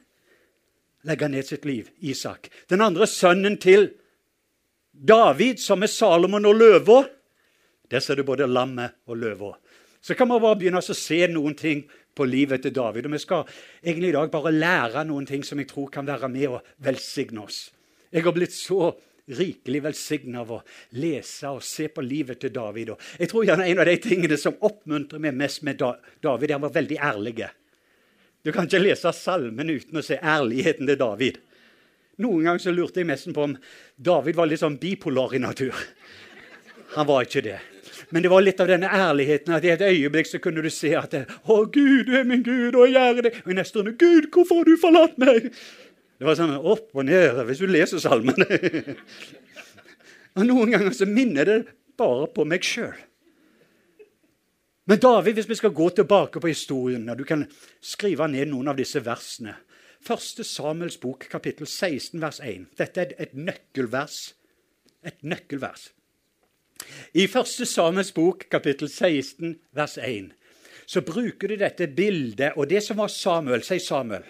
[1.08, 2.50] legger ned sitt liv, Isak.
[2.70, 3.90] Den andre sønnen til
[4.92, 7.02] David, som er Salomon og løva.
[7.92, 9.56] Der ser du både lammet og løva.
[10.02, 11.84] Så kan man bare begynne å se noen ting
[12.16, 13.06] på livet til David.
[13.06, 13.46] Og Vi skal
[13.84, 17.44] egentlig i dag bare lære noen ting som jeg tror kan være med og velsigne
[17.44, 17.70] oss.
[18.12, 18.92] Jeg har blitt så
[19.28, 20.62] rikelig velsigna av å
[20.98, 22.94] lese og se på livet til David.
[22.94, 26.58] Og jeg tror gjerne En av de tingene som oppmuntrer meg mest med David, er
[26.58, 27.50] han var veldig ærlig.
[28.44, 31.38] Du kan ikke lese salmen uten å se ærligheten til David.
[32.22, 33.58] Noen ganger så lurte jeg nesten på om
[33.98, 35.76] David var litt sånn bipolar i natur.
[36.98, 37.60] Han var ikke det.
[38.12, 40.92] Men det var litt av denne ærligheten at i et øyeblikk så kunne du se
[40.98, 43.96] at 'Å, Gud, du er min Gud, og jeg gjør det.' Og i neste runde
[43.96, 45.52] 'Gud, hvorfor har du forlatt meg?'
[46.22, 48.46] Det var sånn opp og ned hvis du leser salmene.
[50.38, 51.56] og noen ganger så minner det
[51.98, 53.00] bare på meg sjøl.
[54.86, 57.48] Men David, hvis vi skal gå tilbake på historien, og du kan
[57.82, 59.56] skrive ned noen av disse versene
[60.06, 62.68] Første Samuels bok, kapittel 16, vers 1.
[62.78, 64.20] Dette er et nøkkelvers.
[65.02, 65.88] Et nøkkelvers.
[67.18, 70.30] I Første Samuels bok, kapittel 16, vers 1,
[70.86, 74.30] så bruker du dette bildet Og det som var Samuel, sier Samuel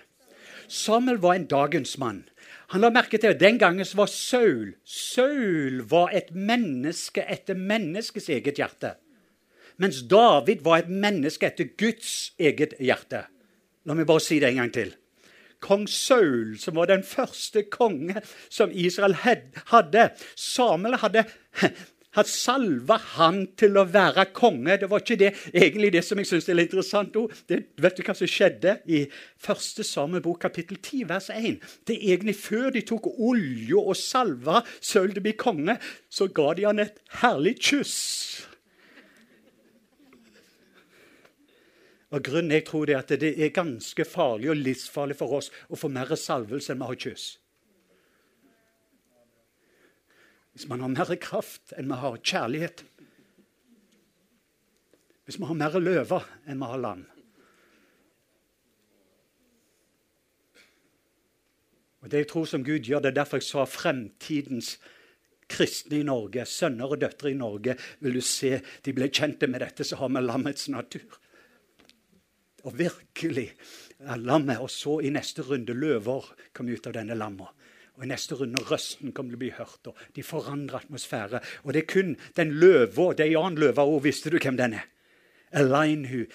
[0.68, 2.24] Samuel var en dagens mann.
[2.72, 8.30] Han la merke til at Den gangen var Saul Saul var et menneske etter menneskets
[8.30, 8.96] eget hjerte.
[9.78, 13.26] Mens David var et menneske etter Guds eget hjerte.
[13.86, 14.94] La meg bare si det en gang til.
[15.62, 21.26] Kong Saul, som var den første konge som Israel hadde Samuel hadde
[22.16, 24.78] hadde salva han til å være konge.
[24.82, 27.16] Det var ikke det egentlig det som jeg synes er litt interessant.
[27.48, 29.06] Det, vet du hva som skjedde i
[29.42, 31.60] første Samebok kapittel 10, vers 1?
[31.88, 35.78] Det er egentlig Før de tok olje og salva Saul til å bli konge,
[36.10, 38.00] så ga de han et herlig kyss.
[42.12, 45.52] Og Grunnen jeg tror det er at det er ganske farlig og livsfarlig for oss
[45.72, 47.28] å få mer salvelse enn vi har kyss.
[50.52, 52.84] Hvis man har mer kraft enn vi har kjærlighet.
[55.26, 57.06] Hvis vi har mer løver enn vi har land.
[62.02, 64.76] Og Det jeg tror som Gud gjør, det er derfor jeg sa fremtidens
[65.52, 69.62] kristne i Norge, sønner og døtre i Norge, vil du se, de ble kjente med
[69.62, 71.20] dette, så har vi lammets natur
[72.64, 73.52] og virkelig
[74.22, 74.60] lammet.
[74.62, 77.50] Og så i neste runde løver kom ut av denne lamma.
[78.02, 81.38] Og I neste runde røsten kom til å bli hørt, og de forandrer atmosfære.
[81.62, 84.58] Og det er kun den løva, det er en annen løve òg, visste du hvem
[84.58, 84.88] den er?
[85.54, 86.26] Align who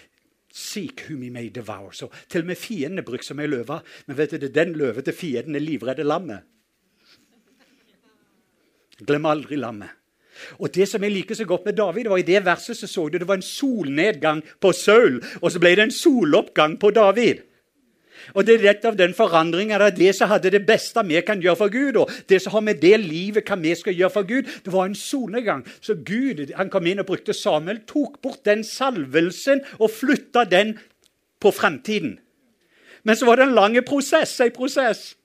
[0.56, 1.90] Seek whom he may devour.
[1.92, 3.80] Så til og med fienden er brukt som ei løve.
[4.06, 6.46] Men vet du, det er den løve til fienden er livredde lammet.
[9.02, 9.90] Glem aldri lammet.
[10.56, 13.08] Og Det som jeg liker så godt med David, var i det verset så, så
[13.08, 17.42] du det var en solnedgang på Saul, og så ble det en soloppgang på David.
[18.34, 21.40] Og Det er rett av den forandringa at det som hadde det beste vi kan
[21.42, 21.96] gjøre for Gud.
[21.96, 24.86] og Det som har med det livet hva vi skal gjøre for Gud, det var
[24.86, 25.64] en solnedgang.
[25.80, 30.78] Så Gud han kom inn og brukte Samuel, tok bort den salvelsen og flytta den
[31.40, 32.18] på fremtiden.
[33.04, 34.40] Men så var det en lang prosess.
[34.40, 35.16] En prosess.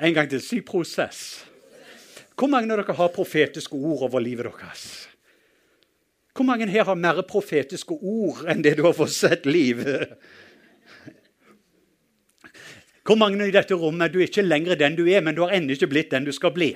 [0.00, 0.40] En gang til.
[0.40, 1.44] Si prosess.
[2.38, 5.08] Hvor mange av dere har profetiske ord over livet deres?
[6.38, 9.82] Hvor mange her har mer profetiske ord enn det du har fått sett liv?
[13.08, 15.54] Hvor mange i dette rommet du er ikke lenger den du er, men du har
[15.56, 16.74] ennå ikke blitt den du skal bli?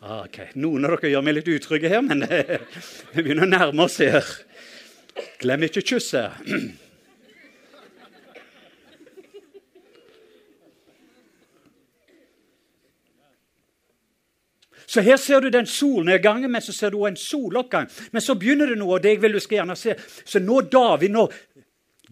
[0.00, 2.24] Ah, ok, Noen av dere gjør meg litt utrygge her, men
[3.12, 4.24] vi begynner å nærme oss her.
[5.42, 6.40] Glem ikke kysset.
[14.88, 17.90] Så her ser du den solnedgangen, men så ser du en soloppgang.
[18.08, 19.92] Men så begynner det noe, og det jeg vil du skal gjerne se.
[20.24, 21.26] Så nå David, nå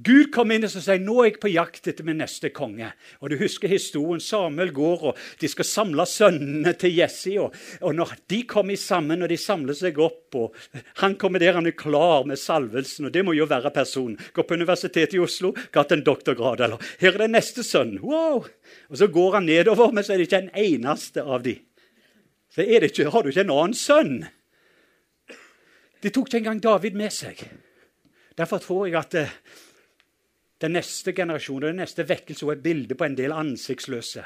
[0.05, 2.91] Gud kom inn og sier nå er jeg på jakt etter min neste konge.
[3.21, 4.21] Og Du husker historien.
[4.21, 7.37] Samuel går, og de skal samle sønnene til Jesse.
[7.41, 10.57] Og, og når de kommer sammen og de samler seg opp, og
[11.01, 14.19] han kommer der han er klar med salvelsen, og det må jo være personen.
[14.37, 16.61] Går på Universitetet i Oslo, gatt en doktorgrad.
[16.61, 18.03] eller Her er den neste sønnen.
[18.05, 18.45] Wow!
[18.91, 21.57] Og Så går han nedover, men så er det ikke en eneste av de.
[22.53, 24.27] Så ikke, Har du ikke en annen sønn?
[26.03, 27.41] De tok ikke engang David med seg.
[28.37, 29.33] Derfor tror jeg at eh,
[30.63, 34.25] den neste generasjonen, den neste vekkelse, er et bilde på en del ansiktsløse.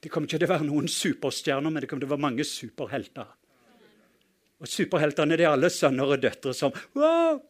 [0.00, 2.46] Det kommer ikke til å være noen superstjerner, men det kommer til å være mange
[2.48, 3.28] superhelter.
[4.60, 7.40] Og superheltene det er alle sønner og døtre som wow,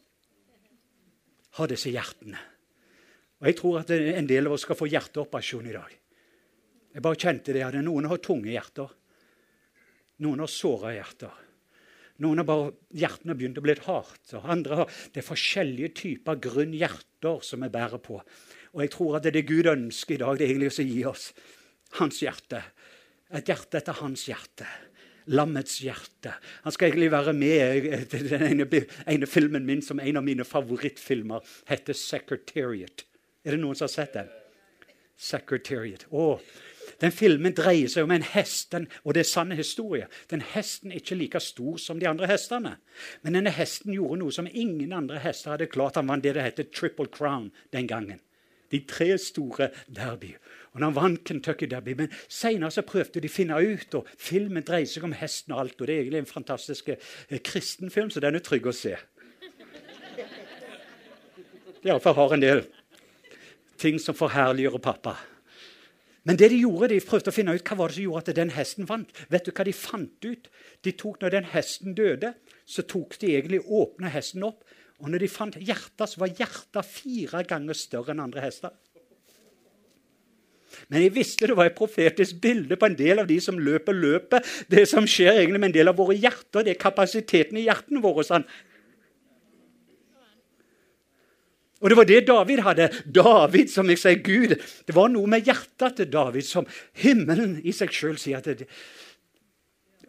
[1.59, 2.39] har disse hjertene.
[3.41, 5.95] Og Jeg tror at en del av oss skal få hjerteoperasjon i dag.
[6.91, 7.63] Jeg bare kjente det.
[7.65, 8.91] at Noen har tunge hjerter.
[10.21, 11.33] Noen har såra hjerter.
[12.21, 14.35] Noen har bare hjertene begynt å bli litt hardt.
[14.37, 18.21] og andre har, Det er forskjellige typer grunn hjerter som vi bærer på.
[18.75, 20.87] Og jeg tror at det er det Gud ønsker i dag, det er egentlig å
[20.87, 21.33] gi oss
[21.99, 22.63] hans hjerte.
[23.33, 24.67] Et hjerte etter hans hjerte.
[25.31, 26.33] Lammets hjerte.
[26.65, 28.67] Han skal egentlig være med til den ene,
[29.07, 33.05] ene filmen min som en av mine favorittfilmer heter 'Secretariat'.
[33.45, 34.29] Er det noen som har sett den?
[35.17, 36.05] Secretariat.
[36.11, 36.41] Å,
[37.01, 38.75] den filmen dreier seg om en hest,
[39.05, 40.07] og det er sanne historie.
[40.31, 42.77] Den hesten er ikke like stor som de andre hestene.
[43.23, 45.97] Men denne hesten gjorde noe som ingen andre hester hadde klart.
[45.97, 48.21] Han vant det det heter Triple Crown den gangen.
[48.71, 50.37] De tre store derby.
[50.73, 51.97] Og han vant Kentucky Derby.
[51.99, 55.81] Men senere prøvde de å finne ut, og filmen dreier seg om hesten og alt.
[55.81, 58.95] Og det er egentlig en fantastisk eh, kristenfilm, så den er trygg å se.
[61.89, 62.63] Iallfall har en del
[63.81, 65.17] ting som forherliggjør pappa.
[66.29, 68.37] Men det de gjorde, de prøvde å finne ut hva var det som gjorde at
[68.37, 69.23] den hesten vant.
[69.33, 70.51] Vet du hva de fant ut?
[70.85, 72.35] De tok Når den hesten døde,
[72.69, 74.65] så tok de egentlig åpna hesten opp.
[75.01, 78.77] Og når de fant hjertet, så var hjertet fire ganger større enn andre hester.
[80.91, 83.97] Men jeg visste det var et profetisk bilde på en del av de som løper
[83.97, 84.47] løpet.
[84.71, 88.03] Det som skjer egentlig med en del av våre hjerter, det er kapasiteten i hjertene
[88.05, 88.27] våre.
[88.27, 88.47] Sånn.
[91.81, 92.89] Og det var det David hadde.
[93.09, 94.57] David, som jeg sier, Gud.
[94.87, 96.69] Det var noe med hjertet til David som
[97.01, 98.69] himmelen i seg sjøl sier at det,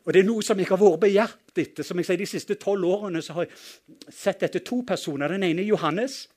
[0.04, 1.88] Og det er noe som jeg har vært begjært etter.
[1.88, 5.32] Som jeg sier, De siste tolv årene så har jeg sett etter to personer.
[5.32, 6.28] Den ene er Johannes.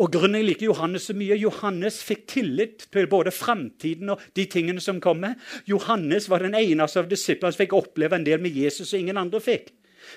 [0.00, 4.46] Og grunnen jeg liker Johannes så mye, Johannes fikk tillit til både framtiden og de
[4.48, 5.34] tingene som kommer.
[5.68, 9.20] Johannes var den eneste av disiplene som fikk oppleve en del med Jesus som ingen
[9.20, 9.68] andre fikk.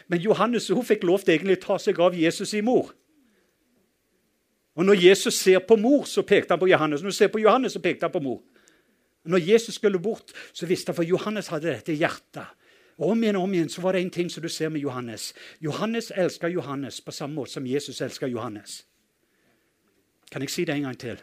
[0.08, 2.93] Men Johannes hun fikk lov til egentlig å ta seg av Jesus i mor.
[4.76, 7.01] Og Når Jesus ser på mor, så pekte han på Johannes.
[7.01, 8.41] Når han ser på Johannes, så pekte han på mor.
[9.26, 12.45] Når Jesus skulle bort, så visste han, for Johannes hadde dette i hjertet.
[12.97, 14.82] Og Om igjen og om igjen så var det en ting som du ser med
[14.82, 15.34] Johannes.
[15.61, 18.86] Johannes elsker Johannes på samme måte som Jesus elsker Johannes.
[20.32, 21.17] Kan jeg si det en gang til?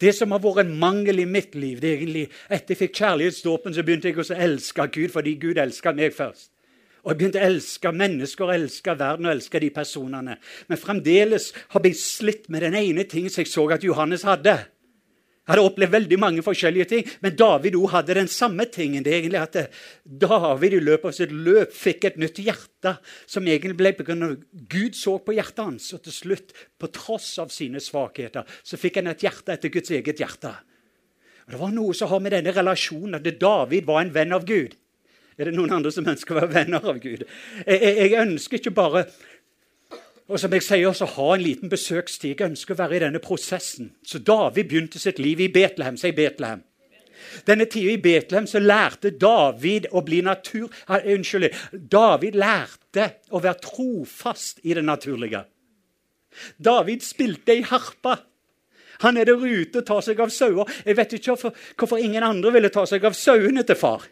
[0.00, 3.00] Det som har vært en mangel i mitt liv det er egentlig, Etter jeg fikk
[3.00, 6.52] kjærlighetsdåpen, så begynte jeg å elske Gud fordi Gud elsket meg først.
[7.08, 10.34] Og jeg begynte å elske mennesker, elske verden og elske de personene.
[10.68, 14.52] Men fremdeles har jeg slitt med den ene tingen som jeg så at Johannes hadde.
[15.48, 19.00] Jeg hadde opplevd veldig mange forskjellige ting, men David òg hadde den samme tingen.
[19.00, 22.92] Det er egentlig at David i løpet av sitt løp fikk et nytt hjerte,
[23.24, 24.28] som egentlig ble pga.
[24.68, 25.86] Gud så på hjertet hans.
[25.96, 29.96] Og til slutt, på tross av sine svakheter, så fikk han et hjerte etter Guds
[29.96, 30.52] eget hjerte.
[31.46, 34.44] Og Det var noe som har med denne relasjonen at David var en venn av
[34.44, 34.76] Gud.
[35.38, 37.22] Er det noen andre som ønsker å være venner av Gud?
[37.62, 39.04] Jeg, jeg, ønsker ikke bare
[40.28, 42.34] og som jeg sier, også ha en liten besøkstid.
[42.34, 43.94] Jeg ønsker å være i denne prosessen.
[44.04, 45.96] Så David begynte sitt liv i Betlehem.
[45.96, 46.66] Si Betlehem.
[47.48, 50.68] Denne tida i Betlehem så lærte David å bli natur...
[50.98, 51.48] Unnskyld.
[51.72, 55.46] David lærte å være trofast i det naturlige.
[56.60, 58.18] David spilte i harpa.
[59.06, 60.68] Han er der ute og tar seg av sauer.
[60.84, 64.04] Jeg vet ikke hvorfor, hvorfor ingen andre ville ta seg av sauene til far.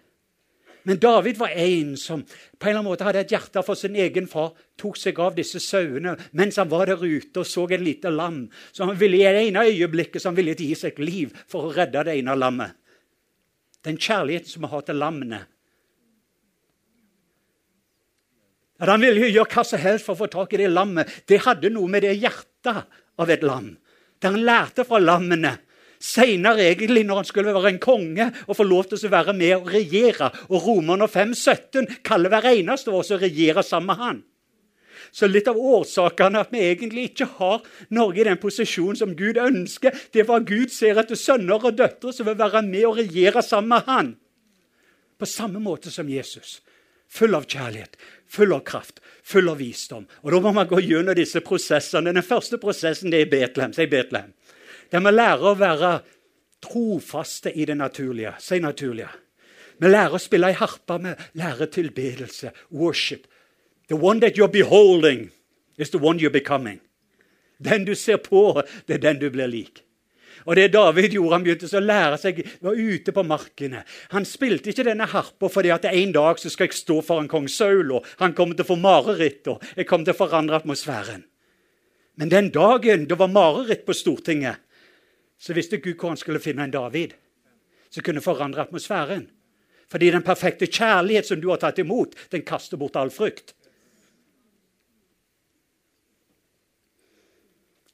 [0.87, 2.31] Men David var en som på
[2.67, 4.53] en eller annen måte hadde et hjerte for sin egen far.
[4.79, 8.45] Tok seg av disse sauene mens han var der ute og så en lite lam.
[8.71, 11.73] Så han ville i det ene øyeblikket så han ville gi seg liv for å
[11.75, 12.79] redde det ene lammet.
[13.83, 15.43] Den kjærligheten som vi har til lammene.
[18.79, 21.11] At han ville gjøre hva som helst for å få tak i det lammet.
[21.27, 22.85] Det hadde noe med det hjertet
[23.19, 23.73] av et lam.
[24.23, 25.57] Der han lærte fra lammene
[26.03, 29.55] Seinere, egentlig, når han skulle være en konge og få lov til å være med
[29.57, 30.31] og regjere.
[30.51, 34.25] Og Romerne 5,17 kaller hver eneste av oss å regjere sammen med han.
[35.13, 39.39] Så litt av årsakene at vi egentlig ikke har Norge i den posisjonen som Gud
[39.41, 43.45] ønsker, det var Gud ser etter sønner og døtre som vil være med og regjere
[43.45, 44.15] sammen med han.
[45.17, 46.61] På samme måte som Jesus.
[47.09, 47.95] Full av kjærlighet,
[48.29, 50.05] full av kraft, full av visdom.
[50.27, 52.13] Og Da må man gå gjennom disse prosessene.
[52.13, 53.73] Den første prosessen det er Betlehem.
[53.73, 54.35] Si Betlehem.
[54.93, 55.93] Der vi lærer å være
[56.63, 58.35] trofaste i det naturlige.
[58.39, 59.11] Si naturlige.
[59.79, 63.27] Vi lærer å spille i harpa, vi lærer tilbedelse, worship.
[63.89, 65.31] The one that you're beholding
[65.77, 66.81] is the one you're becoming.
[67.59, 69.83] Den du ser på, det er den du blir lik.
[70.47, 73.83] Og det David gjorde, han begynte å lære seg var ute på markene.
[74.13, 77.49] Han spilte ikke denne harpa fordi at en dag så skal jeg stå foran kong
[77.51, 81.25] Saul, og han kommer til å få mareritt, og jeg kommer til å forandre atmosfæren.
[82.17, 84.63] Men den dagen det var mareritt på Stortinget,
[85.39, 87.15] så visste Gud hvor han skulle finne en David
[87.91, 89.29] som kunne forandre atmosfæren.
[89.89, 93.55] Fordi den perfekte kjærlighet som du har tatt imot, den kaster bort all frykt.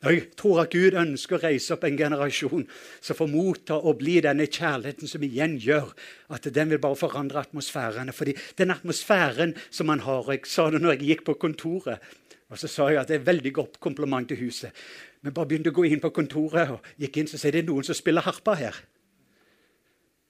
[0.03, 2.65] Jeg tror at Gud ønsker å reise opp en generasjon
[2.99, 5.93] som får motta og bli denne kjærligheten som igjen gjør
[6.35, 8.11] at den vil bare forandre atmosfærene.
[8.11, 12.03] Fordi den atmosfæren som man har Jeg sa det når jeg gikk på kontoret.
[12.51, 14.75] Og så sa jeg at det er veldig godt kompliment til huset.
[15.23, 17.87] Men bare begynte å gå inn på kontoret og gikk inn, så sier det noen
[17.87, 18.79] som spiller harpa her.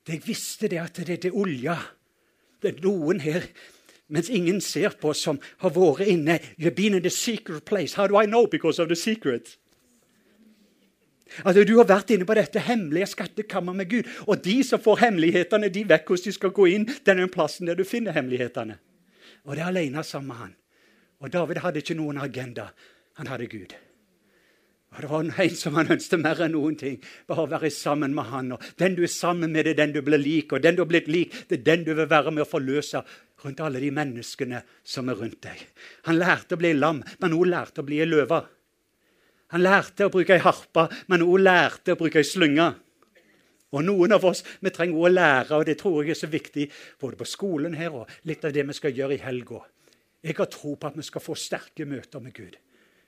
[0.05, 1.79] Det jeg visste det at det, er olja.
[2.61, 3.47] Det er noen her
[4.13, 6.37] mens ingen ser på, som har vært inne.
[6.59, 7.95] You've been in the secret place.
[7.97, 8.47] How do I know?
[8.47, 9.57] Because of the secret.
[11.45, 14.11] Altså, Du har vært inne på dette hemmelige skattekammer med Gud.
[14.27, 16.85] Og de som får hemmelighetene, de vet hvordan de skal gå inn.
[17.07, 18.77] Den er plassen der du finner hemmelighetene.
[19.45, 20.55] Og det er alene sammen med han.
[21.21, 22.69] Og David hadde ikke noen agenda.
[23.17, 23.73] Han hadde Gud.
[24.93, 26.99] Og Det var en som han ønsket mer enn noen ting.
[27.27, 28.53] Bare å være sammen med han.
[28.53, 30.53] Og den du er sammen med, det er den du blir lik.
[30.53, 33.01] Og den du har blitt lik, det er den du vil være med å forløse
[33.43, 35.63] rundt alle de menneskene som er rundt deg.
[36.09, 38.43] Han lærte å bli lam, men hun lærte å bli ei løve.
[39.53, 42.69] Han lærte å bruke ei harpe, men hun lærte å bruke ei slynge.
[43.73, 46.67] Og Noen av oss vi trenger å lære, og det tror jeg er så viktig
[47.01, 49.63] både på skolen her og litt av det vi skal gjøre i helga.
[50.23, 52.59] Jeg har tro på at vi skal få sterke møter med Gud.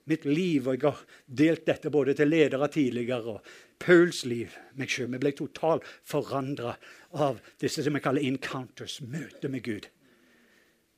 [0.04, 4.90] Mitt liv, og jeg har delt dette både til ledere tidligere og Pauls liv meg
[4.92, 5.14] selv.
[5.14, 6.74] Vi ble totalt forandra
[7.16, 9.88] av disse som vi kaller encounters, møter med Gud.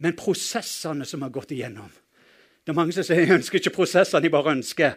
[0.03, 1.89] Men prosessene som har gått igjennom
[2.67, 4.97] Det er mange som sier jeg ønsker ikke prosessene, jeg bare ønsker.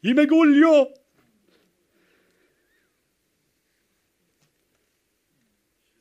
[0.00, 0.86] Gi meg olja!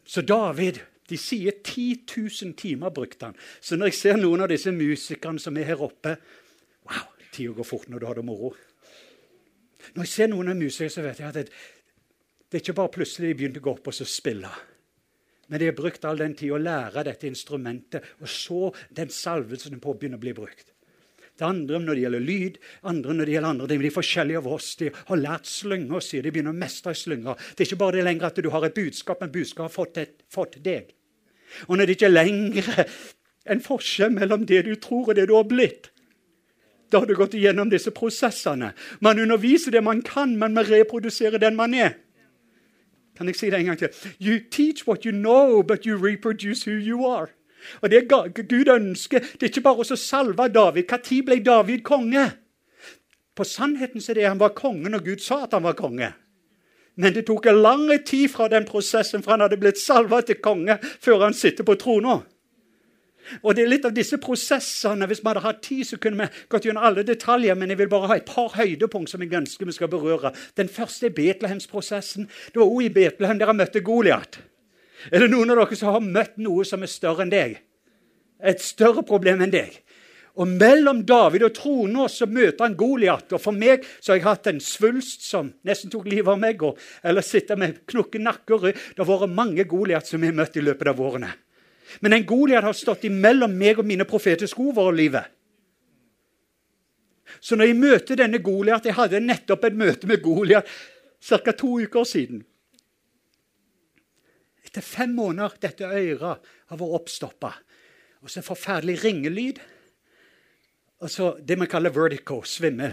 [0.06, 3.38] Så David de sier 10 000 timer brukte han.
[3.62, 6.18] Så når jeg ser noen av disse musikerne som er her oppe
[6.86, 8.52] Wow, tida går fort når du har det moro.
[9.96, 11.46] Når jeg ser noen av musikere, så vet jeg at det,
[12.46, 14.52] det er ikke bare plutselig de begynte å gå opp og spille.
[15.50, 19.82] Men de har brukt all den tid å lære dette instrumentet, og så den salvelsen
[19.82, 20.75] på å begynne å bli brukt.
[21.36, 23.82] Det andre når det gjelder lyd, andre når det gjelder andre ting.
[23.84, 27.42] De forskjellige av oss de har lært slynger, sier de begynner å mestre slynger.
[27.52, 30.00] Det er ikke bare det lenger at du har et budskap, men budskapet har fått,
[30.00, 30.94] et, fått deg.
[31.68, 32.72] Og når det ikke lenger
[33.52, 35.92] en forskjell mellom det du tror og det du har blitt,
[36.92, 38.72] da har du gått igjennom disse prosessene.
[39.04, 41.98] Man underviser det man kan, men man reproduserer den man er.
[43.18, 43.90] Kan jeg si det en gang til?
[44.20, 47.28] You teach what you know, but you reproduce who you are.
[47.82, 50.92] Og det Gud ønsker, det er ikke bare å salve David.
[50.92, 52.28] Når ble David konge?
[53.36, 56.14] På sannheten så er det han var konge når Gud sa at han var konge.
[56.96, 60.40] Men det tok en lang tid fra den prosessen fra han hadde blitt salva til
[60.40, 62.22] konge, før han sitter på trona.
[63.42, 65.08] Og det er litt av disse prosessene.
[65.10, 67.92] Hvis vi hadde hatt tid, så kunne vi gått gjennom alle detaljer, men jeg vil
[67.92, 70.32] bare ha et par høydepunkt som jeg ønsker vi skal berøre.
[70.56, 72.30] Den første er Betlehemsprosessen.
[72.54, 74.40] Det var også i Betlehem der han møtte Goliat.
[75.12, 77.60] Er det noen av dere som har møtt noe som er større enn deg?
[78.46, 79.76] Et større problem enn deg?
[80.36, 83.30] Og mellom David og trona så møter han Goliat.
[83.32, 86.64] Og for meg så har jeg hatt en svulst som nesten tok livet av meg.
[86.66, 88.82] Og, eller sitter med knukken nakke og rygg.
[88.96, 91.32] Det har vært mange Goliat som jeg har møtt i løpet av årene.
[92.04, 95.32] Men en Goliat har stått imellom meg og mine profetiske ord over livet.
[97.40, 100.68] Så når jeg møter denne Goliat Jeg hadde nettopp et møte med Goliat
[101.26, 101.52] ca.
[101.52, 102.44] to uker siden.
[104.76, 107.54] Etter fem måneder dette øret har vært oppstoppa.
[108.20, 109.62] Og så en forferdelig ringelyd.
[111.00, 112.92] Og så det man kaller vertico, svimmel.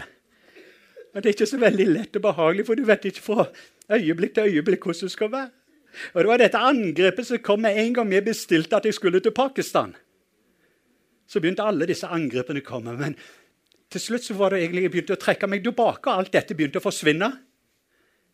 [1.11, 3.45] Og Det er ikke så veldig lett og behagelig, for du vet ikke fra
[3.91, 5.51] øyeblikk til øyeblikk hvordan det skal være.
[6.13, 9.19] Og Det var dette angrepet som kom med en gang vi bestilte at jeg skulle
[9.19, 9.95] til Pakistan.
[11.27, 12.95] Så begynte alle disse angrepene å komme.
[12.95, 13.17] Men
[13.91, 16.55] til slutt så var det egentlig jeg begynte å trekke meg tilbake, og alt dette
[16.55, 17.33] begynte å forsvinne.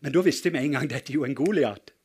[0.00, 1.98] Men da visste jeg med en gang dette er jo en Goliat.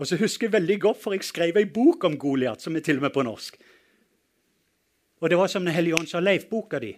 [0.00, 2.84] Og så husker jeg veldig godt, for jeg skrev ei bok om Goliat, som er
[2.84, 3.58] til og med på norsk.
[5.20, 6.94] Og det var som Den hellige ånd sa, Leif-boka di.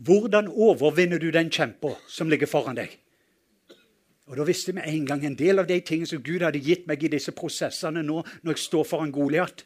[0.00, 2.96] Hvordan overvinner du den kjempa som ligger foran deg?
[4.30, 6.86] Og Da visste vi en gang en del av de tingene som Gud hadde gitt
[6.86, 9.64] meg i disse prosessene nå, når jeg står foran Goliat.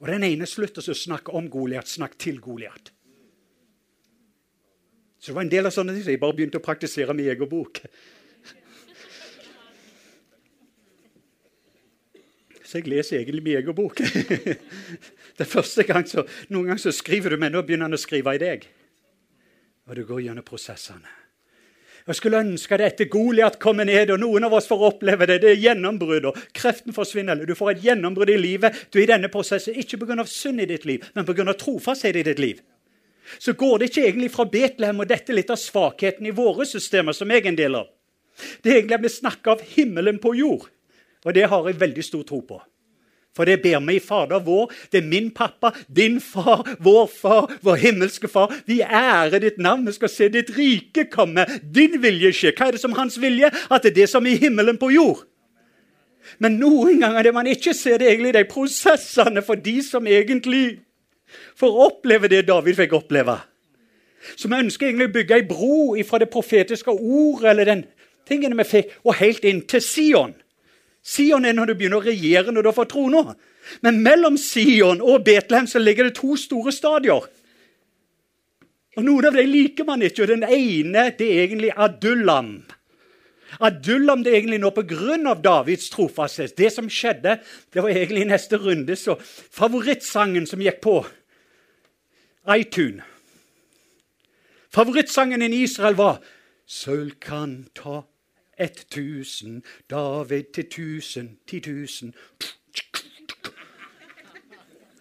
[0.00, 2.92] Og den ene slutter å snakke om Goliat, snakk til Goliat.
[5.18, 7.48] Så det var en del av sånne ting jeg bare begynte å praktisere med egen
[7.48, 7.80] bok.
[12.66, 14.00] Så jeg leser egentlig min egen bok.
[15.36, 18.00] Det er første gang så, Noen ganger så skriver du, men nå begynner han å
[18.00, 18.66] skrive i deg.
[19.86, 21.12] Og du går gjennom prosessene.
[22.06, 25.40] Jeg skulle ønske at etter Goliat kommer ned, og noen av oss får oppleve det.
[25.42, 27.34] Det er gjennombrudd, og kreften forsvinner.
[27.34, 28.78] eller Du får et gjennombrudd i livet.
[28.90, 30.24] Du er i denne prosessen ikke pga.
[30.24, 31.52] synd i ditt liv, men pga.
[31.54, 32.60] trofasthet i ditt liv.
[33.38, 37.12] Så går det ikke egentlig fra Betlehem, og dette litt av svakheten i våre systemer,
[37.12, 37.88] som jeg er en del av.
[38.62, 40.70] Det er egentlig at vi snakker av himmelen på jord.
[41.26, 42.60] Og det har jeg veldig stor tro på.
[43.36, 44.70] For det ber vi i Fader vår.
[44.92, 48.54] Det er min pappa, din far, vår far, vår himmelske far.
[48.64, 49.84] Vi ærer ditt navn.
[49.86, 51.44] Vi skal se ditt rike komme.
[51.60, 52.54] Din vilje skje.
[52.56, 53.50] Hva er det som hans vilje?
[53.68, 55.26] At det er det som er i himmelen på jord.
[56.42, 60.08] Men noen ganger det man ikke ser, det er egentlig de prosessene for de som
[60.10, 60.80] egentlig
[61.58, 63.36] får oppleve det David fikk oppleve.
[64.34, 65.76] Så vi ønsker egentlig å bygge ei bro
[66.08, 67.84] fra det profetiske ordet eller den
[68.26, 70.34] tingene vi fikk, og helt inn til Sion.
[71.06, 73.36] Sion er når du begynner å regjere når du har fått trona.
[73.86, 77.28] Men mellom Sion og Betlehem så ligger det to store stadier.
[78.96, 80.24] Og Noen av dem liker man ikke.
[80.24, 82.56] og Den ene det er egentlig Adullam.
[83.62, 85.34] Adullam det er egentlig nå pga.
[85.44, 86.56] Davids trofasthet.
[86.58, 87.38] Det som skjedde,
[87.72, 88.96] det var egentlig i neste runde.
[88.96, 91.04] så Favorittsangen som gikk på
[92.46, 93.02] iTunes
[94.70, 96.18] Favorittsangen i Israel var
[96.66, 98.02] Sølv kan ta
[98.58, 102.14] ett tusen, David til tusen, ti tusen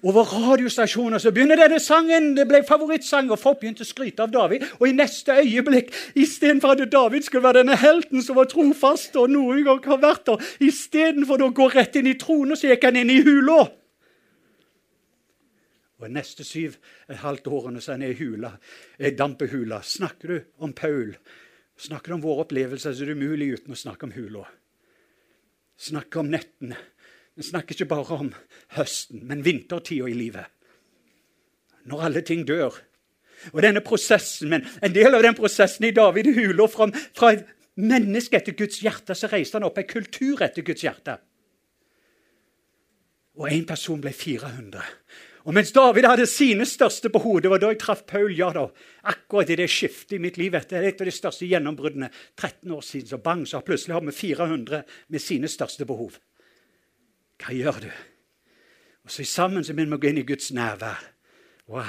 [0.06, 2.36] over radiostasjoner så begynner denne sangen.
[2.38, 4.66] Det ble favorittsang, og folk begynte å skryte av David.
[4.78, 9.34] Og i neste øyeblikk, istedenfor at David skulle være denne helten som var trofast, og
[9.34, 13.02] noen gang har vært der, istedenfor å gå rett inn i tronen, så gikk han
[13.02, 13.64] inn i hula.
[16.04, 16.76] Og neste syv
[17.10, 18.54] et halvt årene så er han i hula,
[19.18, 19.82] dampehula.
[19.82, 21.16] Snakker du om Paul?
[21.76, 24.46] Snakker om våre opplevelser, så er det umulig uten å snakke om hula.
[25.76, 26.78] Snakke om nettene.
[27.36, 28.32] Vi snakker ikke bare om
[28.78, 30.48] høsten, men vintertida i livet.
[31.86, 32.78] Når alle ting dør.
[33.52, 37.34] Og denne prosessen, men En del av den prosessen i David i hula fra, fra
[37.36, 37.46] et
[37.76, 41.18] menneske etter Guds hjerte, så reiste han opp en kultur etter Guds hjerte.
[43.36, 44.80] Og én person ble 400.
[45.46, 48.66] Og mens David hadde sine største behov, det var da jeg traff Paul ja da,
[49.06, 52.82] akkurat i det skiftet i mitt liv etter et av de største gjennombruddene 13 år
[52.86, 54.82] siden, så bang, så plutselig har vi 400
[55.14, 56.18] med sine største behov.
[57.44, 57.92] Hva gjør du?
[59.06, 61.04] Og så Sammen så begynner vi å gå inn i Guds nærvær.
[61.70, 61.86] Wow!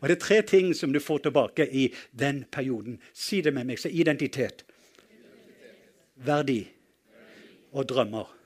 [0.00, 2.98] Og det er tre ting som du får tilbake i den perioden.
[3.14, 3.78] Si det med meg.
[3.78, 4.64] Så identitet,
[6.26, 6.64] verdi
[7.70, 8.39] og drømmer.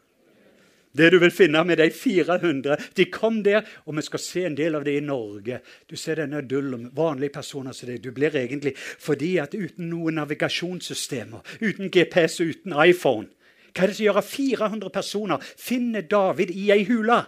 [0.97, 2.76] Det du vil finne med de 400.
[2.95, 5.59] De kom der, og vi skal se en del av det i Norge.
[5.90, 8.03] Du ser denne dullen, vanlige personer som deg.
[8.05, 13.30] Du blir egentlig fordi at uten noen navigasjonssystemer, uten GPS, uten iPhone
[13.74, 17.24] Hva er det som gjør at 400 personer finner David i ei hule?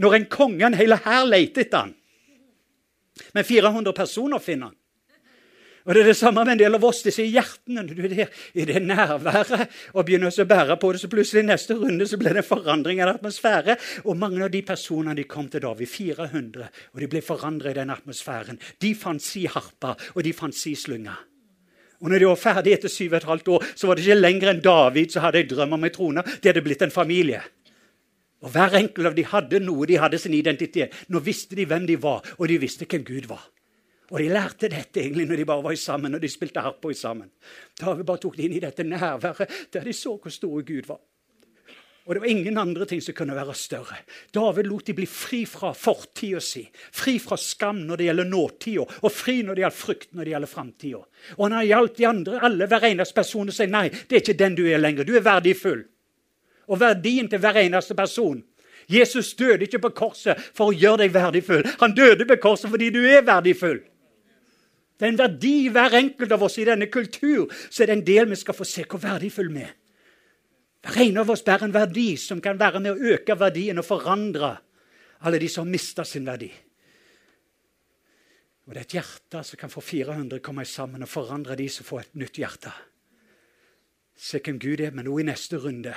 [0.00, 1.92] Når en konge, en hel hær, leter etter han.
[3.36, 4.78] Men 400 personer finner han.
[5.84, 7.02] Og Det er det samme med en del av oss.
[7.02, 7.82] Disse hjertene.
[7.86, 11.48] Du er der i det nærværet og begynner å bære på det, så plutselig i
[11.48, 13.76] neste runde så ble det en forandring av en atmosfære.
[14.04, 17.78] Og mange av de personene de kom til David, 400, og de ble forandra i
[17.80, 18.60] den atmosfæren.
[18.78, 21.16] De fant si harpa, og de fant si slynga.
[22.02, 24.18] Og når de var ferdig etter syv og et halvt år, så var det ikke
[24.18, 26.24] lenger enn David som hadde en drøm om ei trone.
[26.42, 27.42] Det hadde blitt en familie.
[28.42, 30.94] Og Hver enkelt av de hadde noe, de hadde sin identitet.
[31.14, 33.44] Nå visste de hvem de var, og de visste hvem Gud var.
[34.12, 37.30] Og de lærte dette egentlig når de bare var sammen og de spilte harpa sammen.
[37.80, 40.84] Da vi bare tok det inn i dette nærværet der de så hvor stor Gud
[40.90, 41.00] var.
[42.02, 44.00] Og det var ingen andre ting som kunne være større.
[44.34, 48.86] David lot de bli fri fra fortida si, fri fra skam når det gjelder nåtida,
[49.02, 51.02] og fri når det gjelder frykt når det gjelder framtida.
[51.36, 54.24] Og han har hjalp de andre, alle, hver eneste person, og sier nei, det er
[54.24, 55.06] ikke den du er lenger.
[55.06, 55.84] Du er verdifull.
[56.66, 58.42] Og verdien til hver eneste person
[58.90, 61.62] Jesus døde ikke på korset for å gjøre deg verdifull.
[61.80, 63.78] Han døde på korset fordi du er verdifull.
[64.98, 67.50] Det er en verdi i hver enkelt av oss i denne kultur.
[67.70, 69.72] Så er det en del vi skal få se hvor verdifull vi er.
[70.82, 73.86] Hver en av oss bærer en verdi som kan være med å øke verdien og
[73.86, 74.56] forandre
[75.22, 76.50] alle de som har mista sin verdi.
[78.66, 81.86] Og Det er et hjerte som kan få 400 komme sammen og forandre de som
[81.86, 82.72] får et nytt hjerte.
[84.16, 85.94] Se hvem Gud er, men nå i neste runde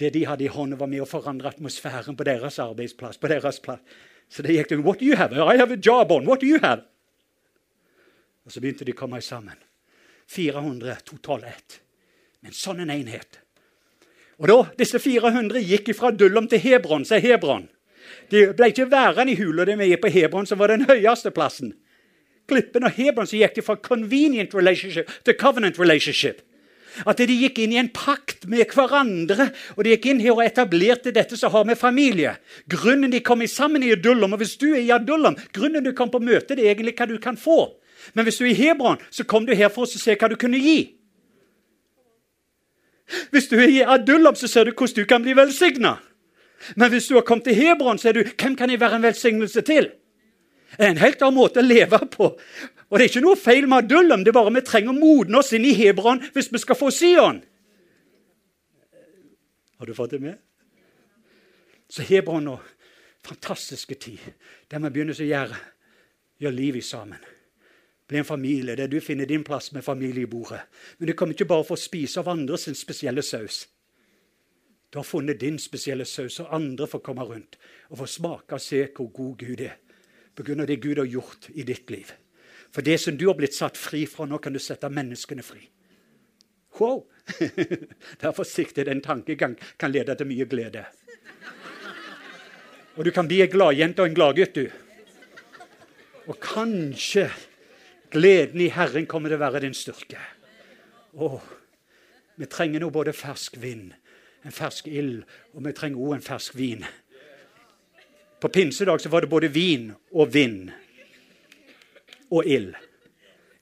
[0.00, 3.18] Det de hadde i hånden, var med å forandre atmosfæren på deres arbeidsplass.
[3.18, 3.80] på deres plass.
[4.28, 5.32] Så det gikk til What do you have?
[5.32, 6.26] I have a job on.
[6.26, 6.82] What do you have?
[8.46, 9.58] Og så begynte de å komme sammen.
[10.32, 11.78] 400 totalt ett.
[12.42, 13.38] Men sånn en enhet.
[14.42, 17.04] Og da, Disse 400 gikk fra Dullom til Hebron.
[17.06, 17.68] Så er Hebron.
[18.32, 21.76] De ble ikke værende i hula de var på Hebron, som var den høyeste plassen.
[22.50, 26.40] Klippen og Hebron så gikk de fra convenient relationship til covenant relationship.
[27.08, 30.42] At de gikk inn i en pakt med hverandre, og de gikk inn her og
[30.44, 32.34] etablerte dette som har med familie.
[32.68, 36.10] Grunnen de kom sammen i Adullam, og hvis du er i Adullam, grunnen du kom
[36.12, 37.70] på møte, det er egentlig hva du kan få.
[38.14, 40.36] Men hvis du er i Hebron, så kom du her for å se hva du
[40.40, 40.80] kunne gi.
[43.30, 45.96] Hvis du er i Adullam, så ser du hvordan du kan bli velsigna.
[46.76, 49.06] Men hvis du har kommet til Hebron, så er du hvem kan jeg være en
[49.06, 49.90] velsignelse til?
[50.72, 52.30] Det er en helt annen måte å leve på.
[52.32, 55.40] Og det er ikke noe feil med Adullam, det er bare vi trenger å modne
[55.40, 57.42] oss inn i Hebron hvis vi skal få Sion.
[59.80, 60.38] Har du fått det med?
[61.92, 62.56] Så Hebron nå,
[63.26, 64.20] fantastiske tid,
[64.70, 65.60] der vi begynner å gjøre,
[66.40, 67.31] gjøre livet sammen.
[68.12, 70.60] Bli en familie der du finner din plass med familiebordet.
[70.98, 73.62] Men du kommer ikke bare for å spise av andre sin spesielle saus.
[74.92, 77.56] Du har funnet din spesielle saus, og andre får komme rundt
[77.88, 79.78] og få smake og se hvor god Gud er.
[80.36, 80.66] Pga.
[80.66, 82.10] det Gud har gjort i ditt liv.
[82.70, 85.62] For det som du har blitt satt fri fra, nå kan du sette menneskene fri.
[86.80, 87.06] Wow!
[88.20, 90.84] Vær forsiktig, den tankegang kan lede til mye glede.
[92.96, 94.68] Og du kan bli en gladjente og en gladgutt, du.
[96.28, 97.30] Og kanskje
[98.12, 100.20] gleden i Herren kommer til å være din styrke.
[101.12, 101.28] Å,
[102.36, 103.92] vi trenger nå både fersk vind,
[104.42, 106.86] en fersk ild, og vi trenger òg en fersk vin.
[108.42, 110.72] På pinsedag så var det både vin og vind
[112.32, 112.74] og ild.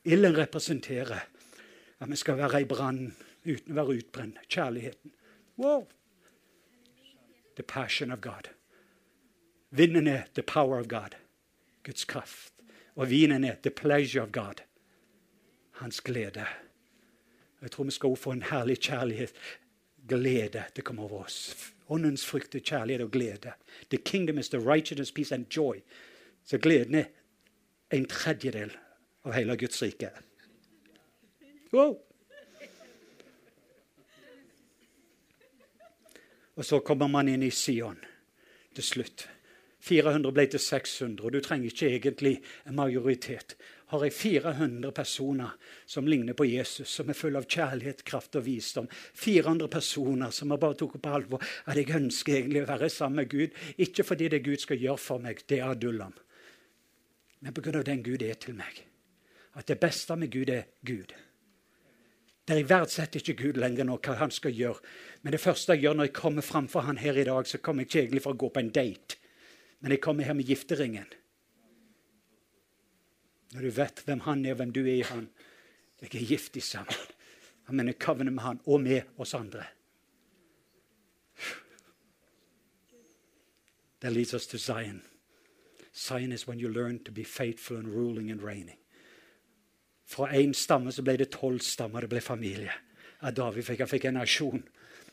[0.05, 1.27] Ilden representerer
[2.01, 3.11] at vi skal være i brann
[3.45, 4.39] uten å være utbrent.
[4.49, 5.13] Kjærligheten.
[5.61, 5.85] Wow!
[7.57, 8.49] The passion of God.
[9.71, 11.19] Vinden er the power of God.
[11.85, 12.60] Guds kraft.
[12.95, 14.63] Og vinen er the pleasure of God.
[15.73, 16.47] Hans glede.
[17.63, 19.33] Jeg tror vi skal få en herlig kjærlighet.
[20.09, 21.55] Glede til å komme over oss.
[21.91, 23.53] Åndens frykt er kjærlighet og glede.
[23.91, 25.83] The kingdom is the righteousness, peace and joy.
[26.45, 27.11] Så gleden er
[27.91, 28.77] en tredjedel
[29.25, 30.11] av hele Guds rike.
[31.73, 31.99] Wow.
[36.55, 38.01] Og så kommer man inn i Sion
[38.75, 39.29] til slutt.
[39.81, 42.35] 400 ble til 600, og du trenger ikke egentlig
[42.69, 43.57] en majoritet.
[43.91, 45.57] Har jeg 400 personer
[45.87, 48.89] som ligner på Jesus, som er full av kjærlighet, kraft og visdom.
[49.19, 53.25] 400 personer som har bare tok på alvor at jeg ønsker egentlig å være sammen
[53.25, 53.63] med Gud.
[53.83, 56.15] Ikke fordi det Gud skal gjøre for meg, det er Adullam
[57.41, 57.83] men pga.
[57.83, 58.85] den Gud er til meg.
[59.55, 61.15] At det beste med Gud er Gud.
[62.49, 64.81] Der jeg verdsetter ikke Gud lenger nå, hva han skal gjøre.
[65.23, 67.83] Men det første jeg gjør når jeg kommer framfor han her i dag, så kommer
[67.83, 69.20] jeg ikke egentlig for å gå på en date.
[69.81, 71.09] Men jeg kommer her med gifteringen.
[73.55, 75.29] Når du vet hvem han er, og hvem du er i han.
[76.01, 76.95] Jeg er giftig sammen.
[77.71, 79.65] Han mener covenant med han, og med oss andre.
[84.01, 85.03] That leads us to Zion.
[85.95, 88.79] Zion is when you learn to be faithful and ruling and reigning.
[90.05, 92.01] Fra én stamme så ble det tolv stammer.
[92.01, 92.73] Det ble familie.
[93.21, 94.63] Av David fikk, han fikk en nasjon.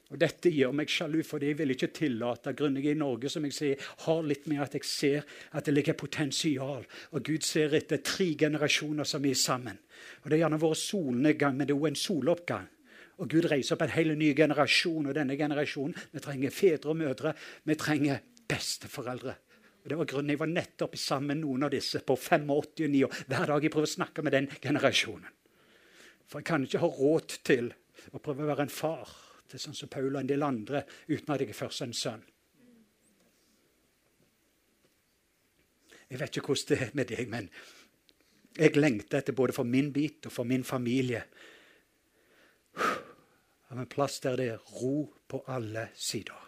[0.07, 3.43] Og Dette gjør meg sjalu, for jeg vil ikke tillate grunnet jeg i Norge som
[3.43, 6.85] jeg sier, har litt med at jeg ser at det ligger potensial.
[7.11, 9.81] Og Gud ser etter tre generasjoner som er sammen.
[10.23, 12.69] Og Det er gjerne vært solnedgang, men det er òg en soloppgang.
[13.17, 16.97] Og Gud reiser opp en hel ny generasjon, og denne generasjonen Vi trenger fedre og
[17.01, 17.33] mødre.
[17.65, 19.35] Vi trenger besteforeldre.
[19.83, 22.79] Og Det var grunnen jeg var nettopp sammen med noen av disse på 85 og
[22.79, 23.23] 9 år.
[23.27, 25.31] Hver dag jeg prøver å snakke med den generasjonen.
[26.27, 27.73] For jeg kan ikke ha råd til
[28.11, 31.33] å prøve å være en far til sånn som Paul og en del andre uten
[31.33, 32.23] at jeg er først en sønn.
[36.07, 37.49] Jeg vet ikke hvordan det er med deg, men
[38.57, 41.25] jeg lengter etter både for min bit og for min familie
[43.67, 46.43] av en plass der det er ro på alle sider.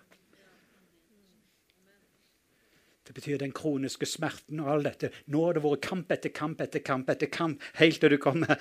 [3.03, 5.09] Det betyr den kroniske smerten og all dette.
[5.33, 8.53] Nå har det vært kamp etter kamp etter kamp etter kamp, helt til du kommer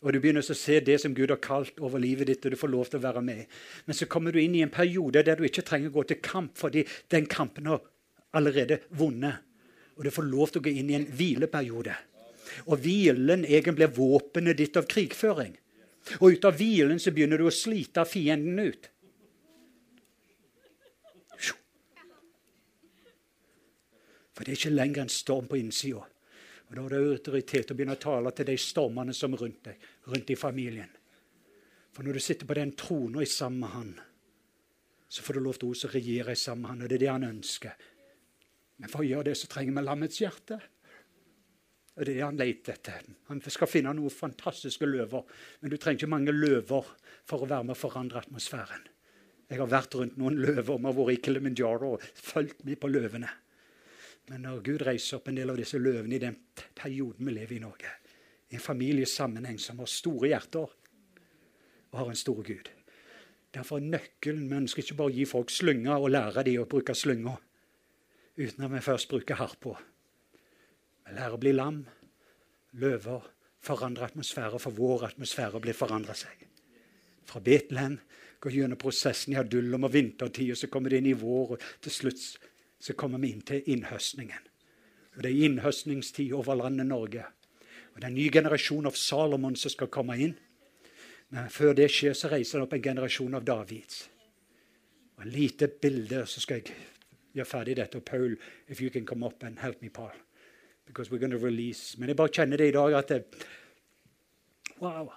[0.00, 2.56] og du begynner å se det som Gud har kalt over livet ditt, og du
[2.56, 3.42] får lov til å være med.
[3.84, 6.22] Men så kommer du inn i en periode der du ikke trenger å gå til
[6.24, 7.82] kamp, fordi den kampen har
[8.36, 9.44] allerede vunnet.
[9.98, 11.96] Og du får lov til å gå inn i en hvileperiode.
[12.72, 15.52] Og hvilen egentlig er våpenet ditt av krigføring.
[16.22, 18.88] Og ut av hvilen så begynner du å slite fienden ut.
[24.32, 26.06] For det er ikke lenger en storm på innsida.
[26.70, 29.64] Og Da har du autoritet å begynne å tale til de stormene som er rundt
[29.66, 30.90] deg, rundt i familien.
[31.90, 33.94] For når du sitter på den trona sammen med Han,
[35.10, 37.30] så får du lov til å regjere i med Han, og det er det Han
[37.32, 37.74] ønsker.
[38.78, 40.60] Men for å gjøre det så trenger vi lammets hjerte.
[41.98, 43.08] Og det er det han leter etter.
[43.28, 45.26] Han skal finne noen fantastiske løver.
[45.60, 46.86] Men du trenger ikke mange løver
[47.28, 48.86] for å være med å forandre atmosfæren.
[49.50, 50.78] Jeg har vært rundt noen løver.
[50.78, 53.28] Vi har vært i Kilimanjaro og fulgt med på løvene.
[54.28, 56.36] Men når Gud reiser opp en del av disse løvene i den
[56.76, 57.94] perioden vi lever i Norge,
[58.50, 60.76] i en familiesammenheng som har store hjerter
[61.90, 62.70] og har en stor Gud
[63.54, 66.68] Derfor er nøkkelen Vi ønsker ikke bare å gi folk slynger og lære dem å
[66.70, 67.40] bruke slynger
[68.40, 69.74] uten at vi først bruker harpa.
[71.04, 71.82] Vi lærer å bli lam,
[72.80, 73.26] løver,
[73.60, 76.46] forandre atmosfære, for vår atmosfære blir forandra seg.
[77.28, 77.98] Fra Betlehem
[78.40, 81.66] går gjennom prosessen i Adullam og vintertid, og så kommer det inn i vår, og
[81.84, 82.22] til slutt
[82.80, 84.46] så kommer vi inn til innhøstningen.
[85.16, 87.24] Og Det er innhøstningstid over landet Norge.
[87.94, 90.38] Og Det er en ny generasjon av Salomon som skal komme inn.
[91.30, 94.08] Men før det skjer, så reiser det opp en generasjon av Davids.
[95.16, 96.74] Og En lite bilde, så skal jeg
[97.34, 97.96] gjøre ferdig dette.
[97.96, 98.36] Og Paul,
[98.68, 100.16] if you can come up and help me, Paul.
[100.86, 101.98] Because we're going to release.
[101.98, 103.24] Men jeg bare kjenner det i dag at det,
[104.80, 105.12] Wow.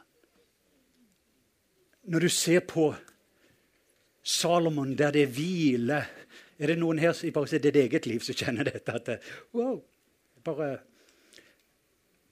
[2.03, 2.95] Når du ser på
[4.23, 6.05] Salomon, der det er hvile
[6.59, 8.93] Er det noen her i bare sitt eget liv som kjenner dette?
[8.93, 9.09] at
[9.53, 9.81] wow,
[10.43, 10.79] bare,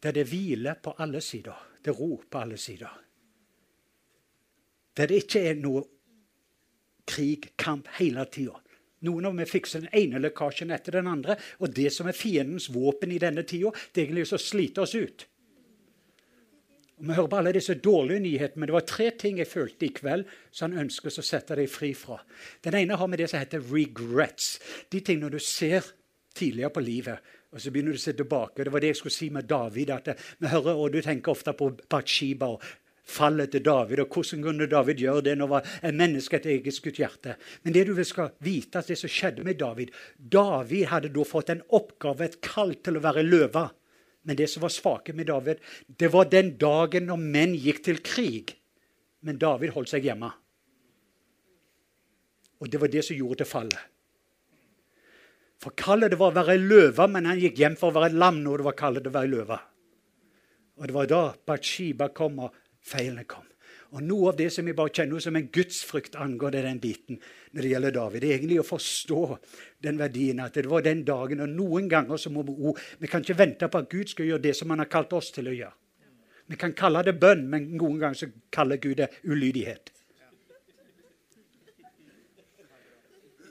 [0.03, 1.67] Der det hviler hvile på alle sider.
[1.85, 3.01] Det ro på alle sider.
[4.97, 5.83] Der det ikke er noe
[7.07, 8.59] krig, kamp, hele tida.
[9.01, 11.37] Noen av dem fikser den ene lekkasjen etter den andre.
[11.59, 14.95] Og det som er fiendens våpen i denne tida, det er egentlig å slite oss
[14.95, 15.25] ut.
[17.01, 19.87] Og Vi hører på alle disse dårlige nyhetene, men det var tre ting jeg følte
[19.87, 22.19] i kveld som han ønsker å sette deg fri fra.
[22.61, 24.59] Den ene har med det som heter regrets.
[24.93, 25.81] De tingene du ser
[26.37, 27.17] tidligere på livet,
[27.51, 28.63] og så begynner du å se tilbake.
[28.63, 29.89] Det var det jeg skulle si med David.
[29.89, 32.61] at vi hører, og Du tenker ofte på Bathsheba og
[33.03, 33.99] fallet til David.
[33.99, 37.35] og Hvordan kunne David gjøre det når var en menneske et eget skutt hjerte?
[37.63, 41.49] Men det du skal vite, at det som skjedde med David David hadde da fått
[41.49, 43.69] en oppgave, et kall til å være løve.
[44.27, 48.01] Men det som var svake med David, det var den dagen når menn gikk til
[48.05, 48.53] krig.
[49.25, 50.29] Men David holdt seg hjemme.
[52.61, 53.87] Og det var det som gjorde til fallet.
[55.61, 58.41] For kallet det var å være løve, men han gikk hjem for å være lam
[58.41, 59.57] når det var kallet det å være løve.
[60.81, 63.45] Og det var da Batshiba kom, og feilene kom.
[63.91, 67.17] Og Noe av det som vi bare kjenner som en gudsfrykt angår det den biten
[67.51, 69.21] når det gjelder David, det er egentlig å forstå
[69.83, 71.43] den verdien at det var den dagen.
[71.43, 72.55] Og noen ganger så må vi
[72.99, 75.31] Vi kan ikke vente på at Gud skal gjøre det som han har kalt oss
[75.35, 75.75] til å gjøre.
[76.47, 79.91] Vi kan kalle det bønn, men noen ganger så kaller Gud det ulydighet.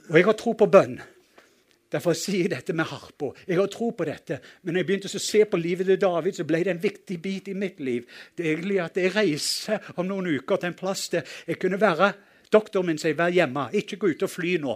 [0.09, 0.99] Og jeg har tro på bønn.
[1.91, 3.33] Derfor sier jeg dette med harpa.
[3.47, 4.39] Jeg har tro på dette.
[4.63, 7.17] Men når jeg begynte å se på livet til David, så ble det en viktig
[7.21, 8.05] bit i mitt liv.
[8.35, 11.81] Det er egentlig at jeg reiser om noen uker til en plass der jeg kunne
[11.81, 12.13] være
[12.51, 14.73] Doktoren min sier 'vær hjemme', ikke gå ut og fly nå.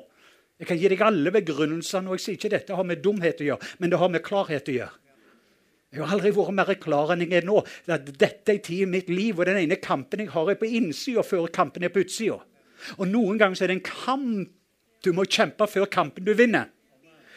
[0.60, 3.48] Jeg kan gi deg alle begrunnelsene, og jeg sier ikke dette har med dumhet å
[3.50, 4.96] gjøre, men det har med klarhet å gjøre.
[5.92, 7.62] Jeg har aldri vært mer klar enn jeg er nå.
[7.88, 11.24] Dette er tid i mitt liv, og den ene kampen jeg har, er på innsida
[11.24, 12.40] før kampen er på utsida.
[12.98, 14.50] Og noen ganger er det en kamp
[15.04, 16.72] du må kjempe før kampen du vinner.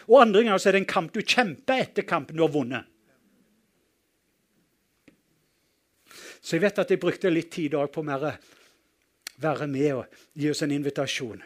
[0.08, 2.86] Og andre ganger så er det en kamp du kjemper etter kampen du har vunnet.
[6.40, 8.32] Så jeg vet at jeg brukte litt tid i på å
[9.38, 11.42] være med og gi oss en invitasjon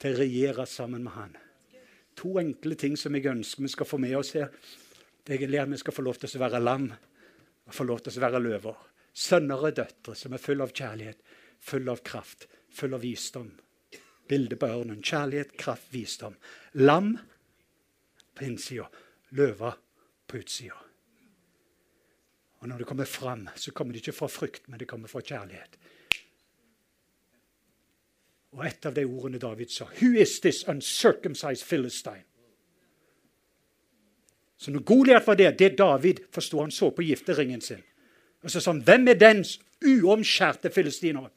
[0.00, 1.34] til å regjere sammen med Han.
[2.20, 4.48] To enkle ting som jeg ønsker vi skal få med oss her.
[5.24, 8.16] Det er at vi skal få lov til å være lam og få lov til
[8.16, 8.76] å være løver.
[9.12, 11.18] Sønner og døtre som er full av kjærlighet,
[11.60, 13.50] full av kraft, full av visdom.
[14.30, 15.02] Bildet på ørnen.
[15.02, 16.36] Kjærlighet, kraft, visdom.
[16.78, 17.16] Lam
[18.34, 18.86] på innsida,
[19.30, 19.72] løva
[20.26, 20.78] på utsida.
[22.60, 25.20] Og når det kommer fram, så kommer det ikke fra frykt, men det kommer fra
[25.20, 25.78] kjærlighet.
[28.52, 32.24] Og et av de ordene David sa, 'Who is this uncircumcised Philistine?'
[34.56, 37.82] Så når Goliat var der, det David forsto han så på gifteringen sin.
[38.42, 39.44] Og så sa han, 'Hvem er den
[39.86, 41.30] uomskjærte filistiner?'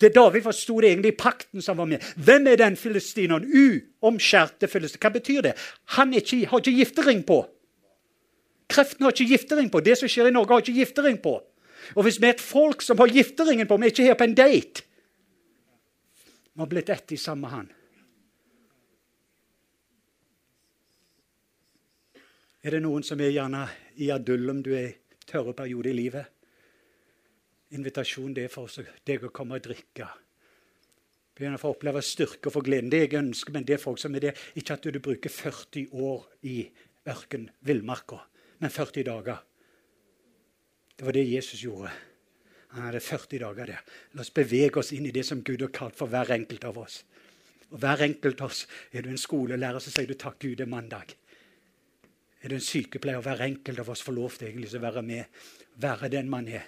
[0.00, 2.04] Det er David forsto det egentlig pakten som var med.
[2.16, 3.46] Hvem er den filistineren?
[3.46, 5.02] Uomskjærte filistiner.
[5.02, 5.54] Hva betyr det?
[5.96, 7.42] Han ikke, har ikke giftering på.
[8.72, 9.82] Kreften har ikke giftering på.
[9.84, 11.36] Det som skjer i Norge, har ikke giftering på.
[11.94, 14.28] Og hvis vi er et folk som har gifteringen på, vi er ikke her på
[14.28, 14.84] en date
[16.52, 17.70] Vi har blitt ett i samme han.
[22.62, 23.64] Er det noen som er gjerne
[23.98, 26.41] i adullum du er i tørre perioder i livet?
[27.76, 28.70] Invitasjon det er for
[29.06, 30.08] deg å komme og drikke.
[31.32, 32.90] Begynne å få oppleve styrke og få gleden.
[32.92, 34.32] Det jeg ønsker, men det er folk som er det.
[34.60, 36.56] Ikke at du bruker 40 år i
[37.08, 38.20] ørken, villmarka,
[38.60, 39.40] men 40 dager.
[40.96, 41.92] Det var det Jesus gjorde.
[42.72, 43.80] Han hadde 40 dager der.
[44.12, 46.78] La oss bevege oss inn i det som Gud har kalt for hver enkelt av
[46.84, 47.02] oss.
[47.72, 50.60] Og hver enkelt av oss, Er du en skolelærer, så sier du 'takk Gud, det
[50.60, 51.14] er mandag'.
[52.42, 55.24] Er du en sykepleier, hver enkelt av oss får lov til egentlig å være med,
[55.76, 56.62] være den man er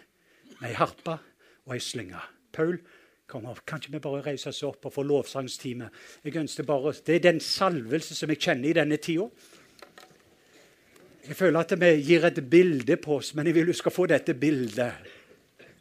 [0.62, 1.18] ei harpe
[1.66, 2.20] og ei slynge.
[2.54, 2.78] Paul,
[3.26, 3.64] kom opp.
[3.66, 5.90] Kan ikke vi bare reise oss opp og få lovsangstime?
[6.24, 9.28] Jeg ønsker bare, Det er den salvelse som jeg kjenner i denne tida.
[11.24, 14.06] Jeg føler at vi gir et bilde på oss, men jeg vil du skal få
[14.06, 14.92] dette bildet.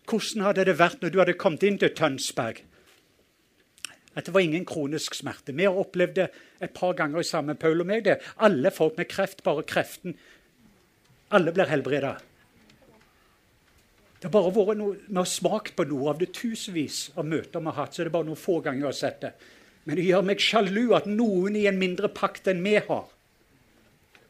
[0.07, 2.63] Hvordan hadde det vært når du hadde kommet inn til Tønsberg?
[4.15, 5.55] At det var ingen kronisk smerte.
[5.55, 6.29] Vi har opplevd det
[6.61, 8.05] et par ganger sammen, Paul og meg.
[8.05, 8.21] det.
[8.37, 10.15] Alle folk med kreft, bare kreften.
[11.31, 12.17] Alle blir helbreda.
[14.23, 17.59] Det har bare vært noe, Vi har smakt på noe av det tusenvis av møter
[17.59, 17.93] vi har hatt.
[17.93, 19.31] så det er bare noen få ganger jeg har sett det.
[19.83, 23.09] Men det gjør meg sjalu at noen i en mindre pakt enn vi har.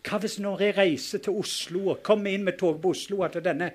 [0.02, 3.38] Hva hvis når jeg reiser til Oslo og kommer inn med tog på Oslo, at
[3.46, 3.70] denne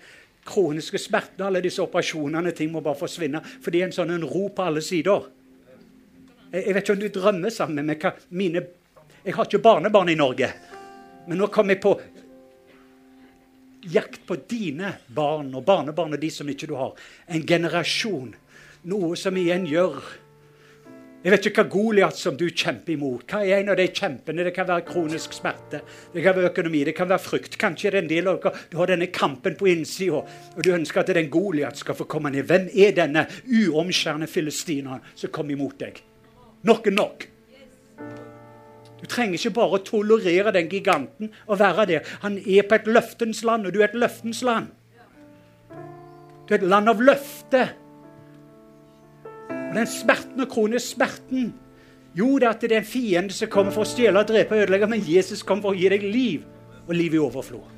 [0.44, 3.38] kroniske smerten alle disse operasjonene ting må bare forsvinne?
[3.62, 5.30] For det er en sånn en ro på alle sider.
[6.50, 8.66] Jeg, jeg vet ikke om du drømmer sammen med hva mine
[9.22, 10.50] Jeg har ikke barnebarn i Norge.
[11.28, 11.94] Men nå kom jeg på
[13.82, 16.94] jakt på dine barn og barnebarn og de som ikke du har.
[17.28, 18.34] En generasjon.
[18.88, 19.98] Noe som igjen gjør
[21.18, 23.24] Jeg vet ikke hva Goliat som du kjemper imot.
[23.26, 24.44] Hva er en av de kjempene?
[24.46, 25.80] Det kan være kronisk smerte,
[26.12, 27.56] det kan være økonomi, det kan være frykt.
[27.58, 30.22] Kanskje det er en del av dere du har denne kampen på innsida,
[30.54, 32.46] og du ønsker at den Goliat skal få komme ned.
[32.46, 35.98] Hvem er denne uomskjærende filistineren som kommer imot deg?
[36.70, 37.28] Nok er nok.
[39.00, 42.08] Du trenger ikke bare å tolerere den giganten og være der.
[42.24, 44.72] Han er på et løftens land, og du er et løftens land.
[46.48, 47.62] Du er et land av løfte.
[49.68, 51.50] Og den smerten og kronisk smerten
[52.16, 54.64] Jo, det er at det er en fiende som kommer for å stjele, drepe og
[54.64, 56.46] ødelegge, men Jesus kommer for å gi deg liv,
[56.88, 57.76] og liv i overflod.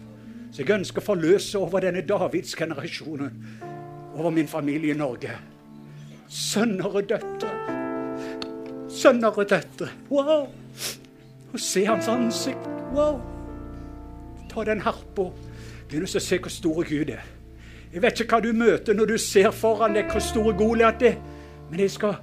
[0.54, 3.34] Så jeg ønsker å forløse over denne Davids generasjonen,
[4.14, 5.34] over min familie i Norge.
[6.30, 7.52] Sønner og døtre.
[8.88, 9.90] Sønner og døtre.
[10.08, 10.48] Wow!
[11.52, 12.68] Og se hans ansikt.
[12.94, 13.20] Wow!
[14.50, 15.30] Ta den harpa.
[15.90, 17.22] Begynn å se hvor stor Gud er.
[17.90, 21.16] Jeg vet ikke hva du møter når du ser foran deg hvor stor Goliat er.
[21.70, 22.18] Men jeg skal,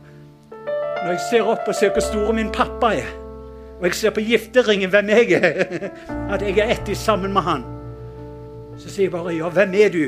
[0.56, 3.10] når jeg ser opp og ser hvor stor min pappa er,
[3.78, 5.90] og jeg ser på gifteringen hvem jeg er,
[6.34, 7.68] at jeg er ett sammen med han,
[8.78, 10.04] så sier jeg bare ja, hvem er du?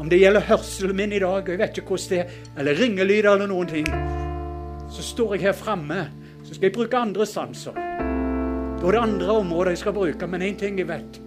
[0.00, 2.80] Om det gjelder hørselen min i dag, og jeg vet ikke hvordan det er, eller
[2.80, 3.92] ringelyder eller noen ting,
[4.92, 6.06] så står jeg her framme,
[6.42, 8.11] så skal jeg bruke andre sanser.
[8.82, 11.18] Da er det andre områder jeg skal bruke, men én ting jeg vet.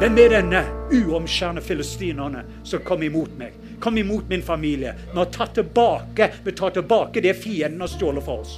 [0.00, 3.54] Hvem er denne uomskjærne filistinerne som kom imot meg?
[3.78, 4.96] Kom imot min familie.
[5.12, 8.56] Vi har tatt tilbake, vi tar tilbake det fienden har stjålet fra oss.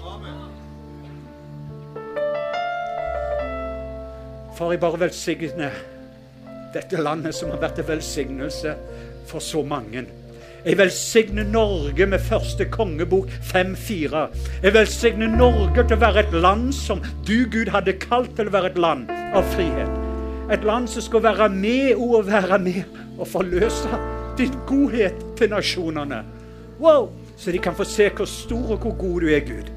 [4.57, 5.77] Far, jeg bare velsigner
[6.73, 8.73] dette landet som har vært en velsignelse
[9.29, 10.07] for så mange.
[10.65, 14.23] Jeg velsigner Norge med første kongebok 5-4.
[14.63, 16.99] Jeg velsigner Norge til å være et land som
[17.29, 19.07] du, Gud, hadde kalt til å være et land
[19.39, 19.95] av frihet.
[20.51, 22.83] Et land som skal være med og være med
[23.19, 24.03] og forløse
[24.39, 26.25] din godhet til nasjonene.
[26.83, 27.13] Wow!
[27.39, 29.71] Så de kan få se hvor stor og hvor god du er, Gud.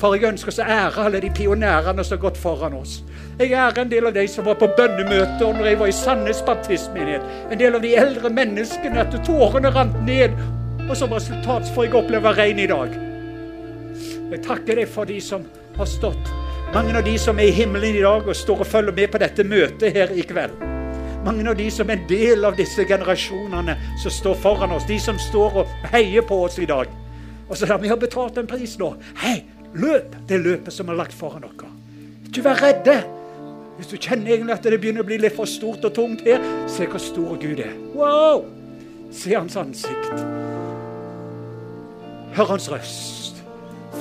[0.00, 2.98] For jeg ønsker å ære alle de pionerene som har gått foran oss.
[3.38, 6.42] Jeg ærer en del av de som var på bønnemøter når jeg var i Sandnes
[6.46, 7.24] baptistmenighet.
[7.50, 10.34] En del av de eldre menneskene at tårene rant ned.
[10.84, 12.98] Og som resultat får jeg oppleve regn i dag.
[14.34, 15.46] Jeg takker deg for de som
[15.78, 16.30] har stått.
[16.74, 19.20] Mange av de som er i himmelen i dag og står og følger med på
[19.22, 20.58] dette møtet her i kveld.
[21.24, 24.84] Mange av de som er en del av disse generasjonene som står foran oss.
[24.90, 26.90] De som står og heier på oss i dag.
[27.48, 28.90] Og så har vi betalt en pris nå.
[29.22, 29.38] Hei,
[29.74, 31.70] løp det løpet som er lagt foran dere.
[32.28, 32.96] Ikke vær redde.
[33.76, 36.42] Hvis du kjenner egentlig at det begynner å bli litt for stort og tungt her,
[36.70, 37.74] se hvor stor Gud er.
[37.94, 38.44] Wow!
[39.14, 40.14] Se hans ansikt.
[42.34, 43.42] Hør hans røst.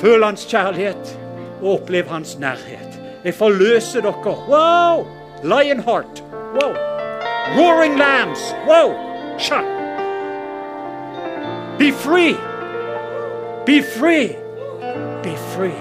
[0.01, 1.17] Føl hans kjærlighet,
[1.61, 2.99] og opplev hans nærhet.
[3.23, 4.35] Jeg forløser dere.
[4.49, 5.05] Wow!
[5.43, 6.23] Lionheart.
[6.53, 6.73] Wow!
[7.57, 8.53] Roaring lambs.
[8.67, 8.93] Wow!
[9.39, 9.61] Sha.
[11.79, 12.35] Be free.
[13.65, 14.42] Be free.
[15.23, 15.79] Be free.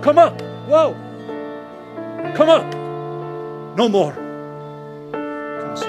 [0.00, 0.40] Come up.
[0.66, 0.94] Whoa.
[2.34, 2.74] Come up.
[3.76, 4.12] No more.
[5.12, 5.86] Come so.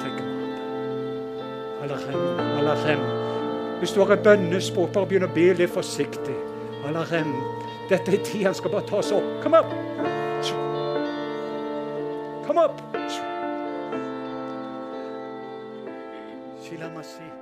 [0.00, 0.30] Take them
[1.82, 1.90] up.
[1.90, 3.00] Alarem, alarem.
[3.78, 6.38] Hvis du har et bønnespråk, bare begynn å be litt forsiktig.
[6.88, 7.34] Alarem.
[7.90, 9.42] Dette er tid han skal bare ta seg opp.
[9.44, 9.68] Come up.
[12.46, 12.82] Come up.
[16.62, 17.28] Shilamasi.
[17.28, 17.41] Whoa.